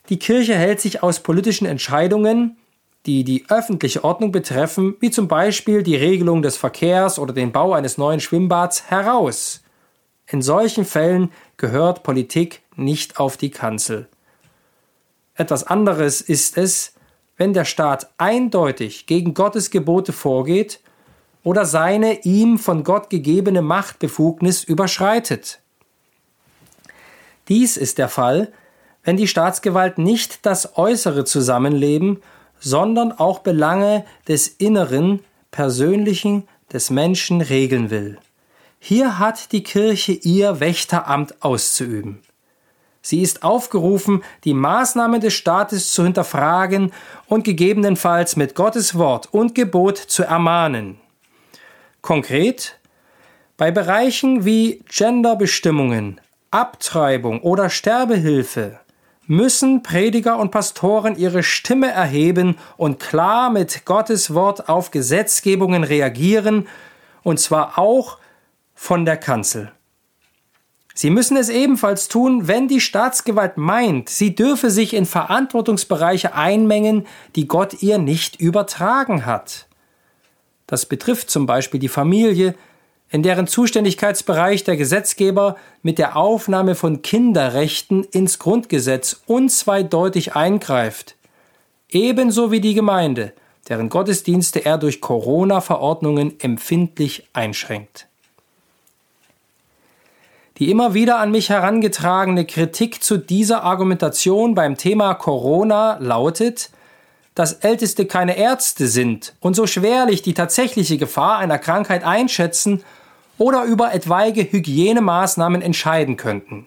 Die 0.09 0.19
Kirche 0.19 0.55
hält 0.55 0.81
sich 0.81 1.03
aus 1.03 1.21
politischen 1.21 1.67
Entscheidungen, 1.67 2.57
die 3.05 3.25
die 3.25 3.47
öffentliche 3.49 4.05
Ordnung 4.05 4.31
betreffen, 4.31 4.97
wie 5.01 5.11
zum 5.11 5.27
Beispiel 5.27 5.83
die 5.83 5.97
Regelung 5.97 6.43
des 6.43 6.57
Verkehrs 6.57 7.19
oder 7.19 7.33
den 7.33 7.51
Bau 7.51 7.73
eines 7.73 7.99
neuen 7.99 8.21
Schwimmbads, 8.21 8.91
heraus. 8.91 9.63
In 10.27 10.41
solchen 10.41 10.85
Fällen 10.85 11.33
gehört 11.57 12.05
Politik 12.05 12.63
nicht 12.77 13.19
auf 13.19 13.37
die 13.37 13.51
Kanzel. 13.51 14.09
Etwas 15.35 15.65
anderes 15.65 16.21
ist 16.21 16.59
es, 16.59 16.93
wenn 17.37 17.55
der 17.55 17.65
Staat 17.65 18.11
eindeutig 18.19 19.07
gegen 19.07 19.35
Gottes 19.35 19.71
Gebote 19.71 20.13
vorgeht 20.13 20.81
oder 21.49 21.65
seine 21.65 22.25
ihm 22.25 22.59
von 22.59 22.85
Gott 22.85 23.09
gegebene 23.09 23.63
Machtbefugnis 23.63 24.65
überschreitet. 24.65 25.61
Dies 27.49 27.79
ist 27.79 27.97
der 27.97 28.11
Fall, 28.11 28.53
wenn 29.03 29.17
die 29.17 29.29
Staatsgewalt 29.29 29.97
nicht 29.97 30.45
das 30.45 30.77
äußere 30.77 31.25
Zusammenleben, 31.25 32.21
sondern 32.61 33.13
auch 33.13 33.39
Belange 33.39 34.05
des 34.29 34.47
Inneren, 34.47 35.21
Persönlichen 35.51 36.47
des 36.71 36.91
Menschen 36.91 37.41
regeln 37.41 37.89
will. 37.89 38.19
Hier 38.79 39.19
hat 39.19 39.53
die 39.53 39.63
Kirche 39.63 40.13
ihr 40.13 40.61
Wächteramt 40.61 41.43
auszuüben. 41.43 42.21
Sie 43.01 43.23
ist 43.23 43.43
aufgerufen, 43.43 44.23
die 44.45 44.53
Maßnahmen 44.53 45.23
des 45.23 45.33
Staates 45.33 45.93
zu 45.93 46.05
hinterfragen 46.05 46.93
und 47.25 47.45
gegebenenfalls 47.45 48.37
mit 48.37 48.55
Gottes 48.55 48.99
Wort 48.99 49.33
und 49.33 49.55
Gebot 49.55 49.97
zu 49.97 50.25
ermahnen. 50.25 51.01
Konkret 52.01 52.79
bei 53.57 53.71
Bereichen 53.71 54.45
wie 54.45 54.85
Genderbestimmungen, 54.89 56.21
Abtreibung 56.51 57.43
oder 57.43 57.71
Sterbehilfe 57.71 58.79
müssen 59.27 59.83
Prediger 59.83 60.39
und 60.39 60.51
Pastoren 60.51 61.17
ihre 61.17 61.43
Stimme 61.43 61.91
erheben 61.91 62.57
und 62.77 62.99
klar 62.99 63.51
mit 63.51 63.85
Gottes 63.85 64.33
Wort 64.33 64.69
auf 64.69 64.91
Gesetzgebungen 64.91 65.85
reagieren, 65.85 66.67
und 67.23 67.39
zwar 67.39 67.79
auch 67.79 68.19
von 68.75 69.05
der 69.05 69.19
Kanzel. 69.19 69.71
Sie 70.95 71.11
müssen 71.11 71.37
es 71.37 71.49
ebenfalls 71.49 72.09
tun, 72.09 72.49
wenn 72.49 72.67
die 72.67 72.81
Staatsgewalt 72.81 73.57
meint, 73.57 74.09
sie 74.09 74.35
dürfe 74.35 74.71
sich 74.71 74.95
in 74.95 75.07
Verantwortungsbereiche 75.07 76.35
einmengen, 76.35 77.07
die 77.37 77.47
Gott 77.47 77.83
ihr 77.83 77.99
nicht 77.99 78.41
übertragen 78.41 79.27
hat. 79.27 79.68
Das 80.69 80.87
betrifft 80.87 81.31
zum 81.31 81.47
Beispiel 81.47 81.81
die 81.81 81.89
Familie, 81.89 82.55
in 83.11 83.23
deren 83.23 83.47
Zuständigkeitsbereich 83.47 84.65
der 84.65 84.77
Gesetzgeber 84.77 85.57
mit 85.83 85.99
der 85.99 86.15
Aufnahme 86.15 86.75
von 86.75 87.01
Kinderrechten 87.01 88.05
ins 88.05 88.39
Grundgesetz 88.39 89.23
unzweideutig 89.27 90.37
eingreift, 90.37 91.17
ebenso 91.89 92.53
wie 92.53 92.61
die 92.61 92.75
Gemeinde, 92.75 93.33
deren 93.69 93.89
Gottesdienste 93.89 94.65
er 94.65 94.77
durch 94.77 95.01
Corona-Verordnungen 95.01 96.39
empfindlich 96.39 97.27
einschränkt. 97.33 98.07
Die 100.59 100.71
immer 100.71 100.93
wieder 100.93 101.19
an 101.19 101.31
mich 101.31 101.49
herangetragene 101.49 102.45
Kritik 102.45 103.03
zu 103.03 103.17
dieser 103.17 103.63
Argumentation 103.63 104.55
beim 104.55 104.77
Thema 104.77 105.15
Corona 105.15 105.97
lautet, 105.99 106.71
dass 107.39 107.53
Älteste 107.53 108.05
keine 108.05 108.37
Ärzte 108.37 108.89
sind 108.89 109.33
und 109.39 109.55
so 109.55 109.69
schwerlich 109.69 110.23
die 110.23 110.35
tatsächliche 110.35 110.99
Gefahr 110.99 111.39
einer 111.39 111.61
Krankheit 111.61 112.03
einschätzen 112.03 112.83
oder 113.39 113.63
über 113.63 113.95
etwaige 113.95 114.43
Hygienemaßnahmen 114.43 115.63
entscheiden 115.63 116.17
könnten. 116.17 116.67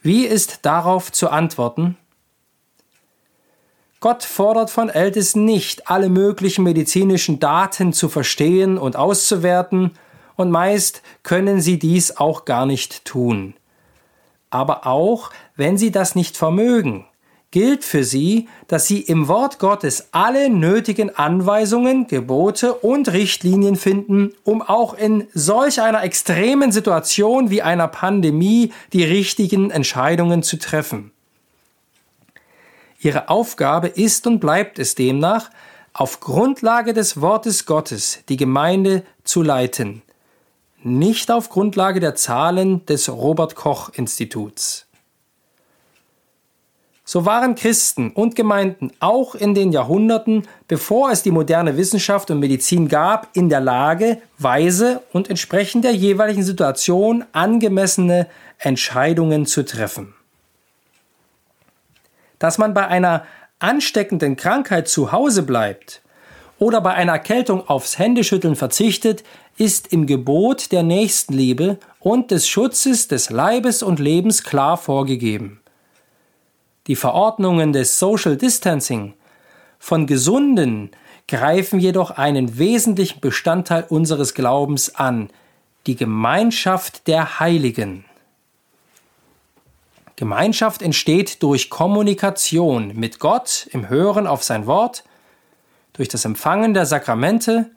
Wie 0.00 0.26
ist 0.26 0.60
darauf 0.62 1.10
zu 1.10 1.28
antworten? 1.28 1.96
Gott 3.98 4.22
fordert 4.22 4.70
von 4.70 4.88
Ältesten 4.88 5.44
nicht, 5.44 5.90
alle 5.90 6.08
möglichen 6.08 6.62
medizinischen 6.62 7.40
Daten 7.40 7.92
zu 7.92 8.08
verstehen 8.08 8.78
und 8.78 8.94
auszuwerten, 8.94 9.90
und 10.36 10.52
meist 10.52 11.02
können 11.24 11.60
sie 11.60 11.80
dies 11.80 12.16
auch 12.16 12.44
gar 12.44 12.64
nicht 12.64 13.04
tun. 13.04 13.54
Aber 14.50 14.86
auch 14.86 15.32
wenn 15.56 15.76
sie 15.76 15.90
das 15.90 16.14
nicht 16.14 16.36
vermögen, 16.36 17.06
gilt 17.50 17.84
für 17.84 18.04
sie, 18.04 18.48
dass 18.68 18.86
sie 18.86 19.00
im 19.00 19.26
Wort 19.26 19.58
Gottes 19.58 20.08
alle 20.12 20.48
nötigen 20.48 21.14
Anweisungen, 21.14 22.06
Gebote 22.06 22.74
und 22.74 23.12
Richtlinien 23.12 23.76
finden, 23.76 24.32
um 24.44 24.62
auch 24.62 24.94
in 24.94 25.26
solch 25.34 25.80
einer 25.80 26.04
extremen 26.04 26.70
Situation 26.70 27.50
wie 27.50 27.62
einer 27.62 27.88
Pandemie 27.88 28.72
die 28.92 29.04
richtigen 29.04 29.70
Entscheidungen 29.70 30.42
zu 30.42 30.58
treffen. 30.58 31.10
Ihre 33.00 33.28
Aufgabe 33.28 33.88
ist 33.88 34.26
und 34.26 34.40
bleibt 34.40 34.78
es 34.78 34.94
demnach, 34.94 35.50
auf 35.92 36.20
Grundlage 36.20 36.92
des 36.92 37.20
Wortes 37.20 37.66
Gottes 37.66 38.20
die 38.28 38.36
Gemeinde 38.36 39.02
zu 39.24 39.42
leiten, 39.42 40.02
nicht 40.82 41.30
auf 41.30 41.48
Grundlage 41.48 41.98
der 41.98 42.14
Zahlen 42.14 42.86
des 42.86 43.08
Robert 43.08 43.56
Koch 43.56 43.90
Instituts. 43.94 44.86
So 47.12 47.26
waren 47.26 47.56
Christen 47.56 48.12
und 48.12 48.36
Gemeinden 48.36 48.92
auch 49.00 49.34
in 49.34 49.52
den 49.52 49.72
Jahrhunderten, 49.72 50.46
bevor 50.68 51.10
es 51.10 51.24
die 51.24 51.32
moderne 51.32 51.76
Wissenschaft 51.76 52.30
und 52.30 52.38
Medizin 52.38 52.86
gab, 52.86 53.26
in 53.32 53.48
der 53.48 53.58
Lage, 53.58 54.22
weise 54.38 55.02
und 55.12 55.28
entsprechend 55.28 55.82
der 55.82 55.92
jeweiligen 55.92 56.44
Situation 56.44 57.24
angemessene 57.32 58.28
Entscheidungen 58.58 59.44
zu 59.44 59.64
treffen. 59.64 60.14
Dass 62.38 62.58
man 62.58 62.74
bei 62.74 62.86
einer 62.86 63.24
ansteckenden 63.58 64.36
Krankheit 64.36 64.86
zu 64.86 65.10
Hause 65.10 65.42
bleibt 65.42 66.02
oder 66.60 66.80
bei 66.80 66.94
einer 66.94 67.14
Erkältung 67.14 67.68
aufs 67.68 67.98
Händeschütteln 67.98 68.54
verzichtet, 68.54 69.24
ist 69.56 69.92
im 69.92 70.06
Gebot 70.06 70.70
der 70.70 70.84
Nächstenliebe 70.84 71.80
und 71.98 72.30
des 72.30 72.46
Schutzes 72.46 73.08
des 73.08 73.30
Leibes 73.30 73.82
und 73.82 73.98
Lebens 73.98 74.44
klar 74.44 74.76
vorgegeben. 74.76 75.59
Die 76.90 76.96
Verordnungen 76.96 77.72
des 77.72 78.00
Social 78.00 78.36
Distancing 78.36 79.14
von 79.78 80.08
Gesunden 80.08 80.90
greifen 81.28 81.78
jedoch 81.78 82.10
einen 82.10 82.58
wesentlichen 82.58 83.20
Bestandteil 83.20 83.84
unseres 83.88 84.34
Glaubens 84.34 84.96
an, 84.96 85.30
die 85.86 85.94
Gemeinschaft 85.94 87.06
der 87.06 87.38
Heiligen. 87.38 88.06
Gemeinschaft 90.16 90.82
entsteht 90.82 91.44
durch 91.44 91.70
Kommunikation 91.70 92.96
mit 92.96 93.20
Gott 93.20 93.68
im 93.70 93.88
Hören 93.88 94.26
auf 94.26 94.42
sein 94.42 94.66
Wort, 94.66 95.04
durch 95.92 96.08
das 96.08 96.24
Empfangen 96.24 96.74
der 96.74 96.86
Sakramente, 96.86 97.70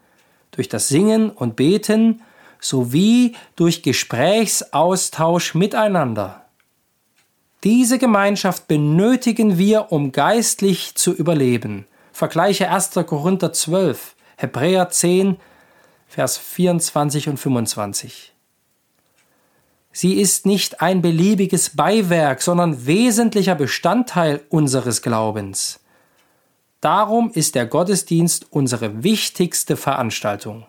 durch 0.50 0.70
das 0.70 0.88
Singen 0.88 1.30
und 1.30 1.56
Beten 1.56 2.24
sowie 2.60 3.36
durch 3.56 3.84
Gesprächsaustausch 3.84 5.54
miteinander. 5.54 6.43
Diese 7.64 7.98
Gemeinschaft 7.98 8.68
benötigen 8.68 9.58
wir, 9.58 9.92
um 9.94 10.12
geistlich 10.12 10.96
zu 10.96 11.14
überleben. 11.14 11.86
Vergleiche 12.12 12.70
1. 12.70 12.92
Korinther 13.06 13.54
12, 13.54 14.16
Hebräer 14.36 14.90
10, 14.90 15.38
Vers 16.08 16.38
24 16.38 17.30
und 17.30 17.38
25. 17.38 18.34
Sie 19.94 20.20
ist 20.20 20.46
nicht 20.46 20.82
ein 20.82 21.02
beliebiges 21.02 21.76
Beiwerk, 21.76 22.42
sondern 22.42 22.86
wesentlicher 22.86 23.56
Bestandteil 23.56 24.42
unseres 24.50 25.02
Glaubens. 25.02 25.80
Darum 26.82 27.32
ist 27.32 27.56
der 27.56 27.66
Gottesdienst 27.66 28.48
unsere 28.50 29.04
wichtigste 29.04 29.78
Veranstaltung. 29.78 30.66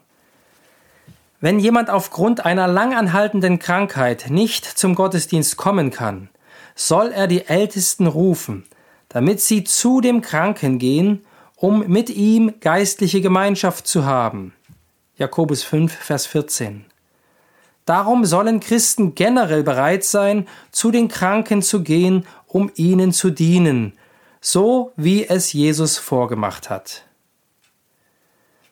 Wenn 1.41 1.59
jemand 1.59 1.91
aufgrund 1.91 2.47
einer 2.47 2.69
langanhaltenden 2.69 3.59
Krankheit 3.59 4.27
nicht 4.31 4.65
zum 4.65 4.95
Gottesdienst 4.95 5.57
kommen 5.57 5.91
kann, 5.91 6.29
soll 6.75 7.13
er 7.13 7.27
die 7.27 7.47
Ältesten 7.47 8.07
rufen, 8.07 8.65
damit 9.09 9.41
sie 9.41 9.65
zu 9.65 10.01
dem 10.01 10.21
Kranken 10.21 10.79
gehen, 10.79 11.25
um 11.57 11.87
mit 11.87 12.11
ihm 12.11 12.55
geistliche 12.61 13.21
Gemeinschaft 13.21 13.87
zu 13.87 14.05
haben. 14.05 14.53
Jakobus 15.17 15.63
5, 15.63 15.93
Vers 15.93 16.27
14. 16.27 16.85
Darum 17.87 18.25
sollen 18.25 18.61
Christen 18.61 19.15
generell 19.15 19.63
bereit 19.63 20.05
sein, 20.05 20.49
zu 20.73 20.91
den 20.91 21.09
Kranken 21.09 21.63
zu 21.63 21.83
gehen, 21.83 22.27
um 22.47 22.71
ihnen 22.75 23.13
zu 23.13 23.31
dienen, 23.31 23.93
so 24.41 24.93
wie 24.97 25.27
es 25.29 25.53
Jesus 25.53 25.99
vorgemacht 25.99 26.71
hat. 26.71 27.05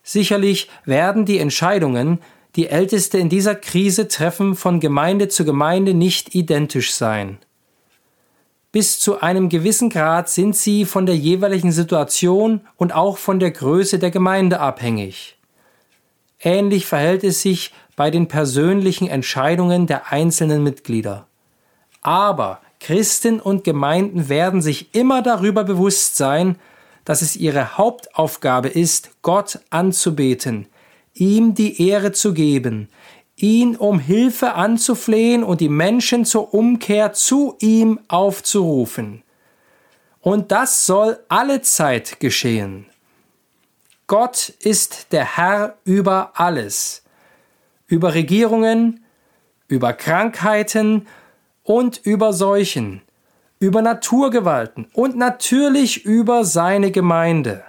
Sicherlich 0.02 0.68
werden 0.84 1.26
die 1.26 1.38
Entscheidungen, 1.38 2.20
die 2.56 2.68
Älteste 2.68 3.18
in 3.18 3.28
dieser 3.28 3.54
Krise 3.54 4.08
treffen, 4.08 4.56
von 4.56 4.80
Gemeinde 4.80 5.28
zu 5.28 5.44
Gemeinde 5.44 5.94
nicht 5.94 6.34
identisch 6.34 6.92
sein. 6.92 7.38
Bis 8.72 8.98
zu 8.98 9.20
einem 9.20 9.50
gewissen 9.50 9.90
Grad 9.90 10.30
sind 10.30 10.56
sie 10.56 10.86
von 10.86 11.04
der 11.04 11.16
jeweiligen 11.16 11.72
Situation 11.72 12.62
und 12.76 12.94
auch 12.94 13.18
von 13.18 13.38
der 13.38 13.50
Größe 13.50 13.98
der 13.98 14.10
Gemeinde 14.10 14.60
abhängig. 14.60 15.36
Ähnlich 16.40 16.86
verhält 16.86 17.22
es 17.22 17.42
sich 17.42 17.72
bei 17.96 18.10
den 18.10 18.28
persönlichen 18.28 19.06
Entscheidungen 19.08 19.86
der 19.86 20.10
einzelnen 20.10 20.62
Mitglieder. 20.62 21.26
Aber 22.00 22.60
Christen 22.80 23.40
und 23.40 23.62
Gemeinden 23.62 24.30
werden 24.30 24.62
sich 24.62 24.94
immer 24.94 25.20
darüber 25.22 25.64
bewusst 25.64 26.16
sein, 26.16 26.56
dass 27.04 27.20
es 27.20 27.36
ihre 27.36 27.76
Hauptaufgabe 27.76 28.68
ist, 28.68 29.10
Gott 29.20 29.60
anzubeten, 29.68 30.66
ihm 31.14 31.54
die 31.54 31.86
Ehre 31.88 32.12
zu 32.12 32.32
geben, 32.32 32.88
ihn 33.36 33.76
um 33.76 33.98
Hilfe 33.98 34.54
anzuflehen 34.54 35.42
und 35.42 35.60
die 35.60 35.68
Menschen 35.68 36.24
zur 36.24 36.54
Umkehr 36.54 37.12
zu 37.12 37.56
ihm 37.60 38.00
aufzurufen. 38.08 39.22
Und 40.20 40.52
das 40.52 40.86
soll 40.86 41.18
alle 41.28 41.62
Zeit 41.62 42.20
geschehen. 42.20 42.86
Gott 44.06 44.50
ist 44.60 45.12
der 45.12 45.36
Herr 45.36 45.76
über 45.84 46.32
alles, 46.34 47.02
über 47.86 48.14
Regierungen, 48.14 49.04
über 49.68 49.94
Krankheiten 49.94 51.06
und 51.64 52.00
über 52.04 52.32
Seuchen, 52.32 53.00
über 53.58 53.80
Naturgewalten 53.80 54.86
und 54.92 55.16
natürlich 55.16 56.04
über 56.04 56.44
seine 56.44 56.90
Gemeinde. 56.90 57.64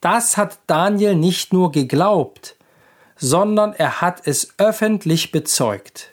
Das 0.00 0.36
hat 0.36 0.58
Daniel 0.66 1.16
nicht 1.16 1.52
nur 1.52 1.72
geglaubt, 1.72 2.57
sondern 3.18 3.74
er 3.74 4.00
hat 4.00 4.26
es 4.26 4.54
öffentlich 4.58 5.32
bezeugt. 5.32 6.10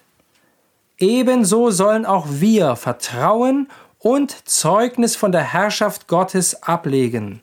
Ebenso 0.97 1.71
sollen 1.71 2.05
auch 2.05 2.25
wir 2.29 2.75
Vertrauen 2.75 3.69
und 3.99 4.47
Zeugnis 4.47 5.15
von 5.15 5.31
der 5.31 5.53
Herrschaft 5.53 6.07
Gottes 6.07 6.63
ablegen. 6.63 7.41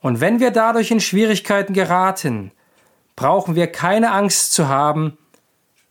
Und 0.00 0.20
wenn 0.20 0.40
wir 0.40 0.50
dadurch 0.50 0.90
in 0.90 1.00
Schwierigkeiten 1.00 1.74
geraten, 1.74 2.52
brauchen 3.16 3.54
wir 3.54 3.66
keine 3.66 4.12
Angst 4.12 4.52
zu 4.52 4.68
haben, 4.68 5.18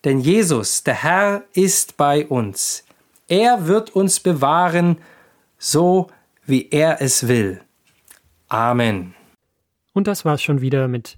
denn 0.05 0.19
Jesus, 0.19 0.83
der 0.83 1.03
Herr, 1.03 1.43
ist 1.53 1.97
bei 1.97 2.25
uns. 2.25 2.85
Er 3.27 3.67
wird 3.67 3.89
uns 3.95 4.19
bewahren, 4.19 4.99
so 5.57 6.07
wie 6.45 6.69
er 6.69 7.01
es 7.01 7.27
will. 7.27 7.61
Amen. 8.47 9.13
Und 9.93 10.07
das 10.07 10.23
war's 10.23 10.41
schon 10.41 10.61
wieder 10.61 10.87
mit 10.87 11.17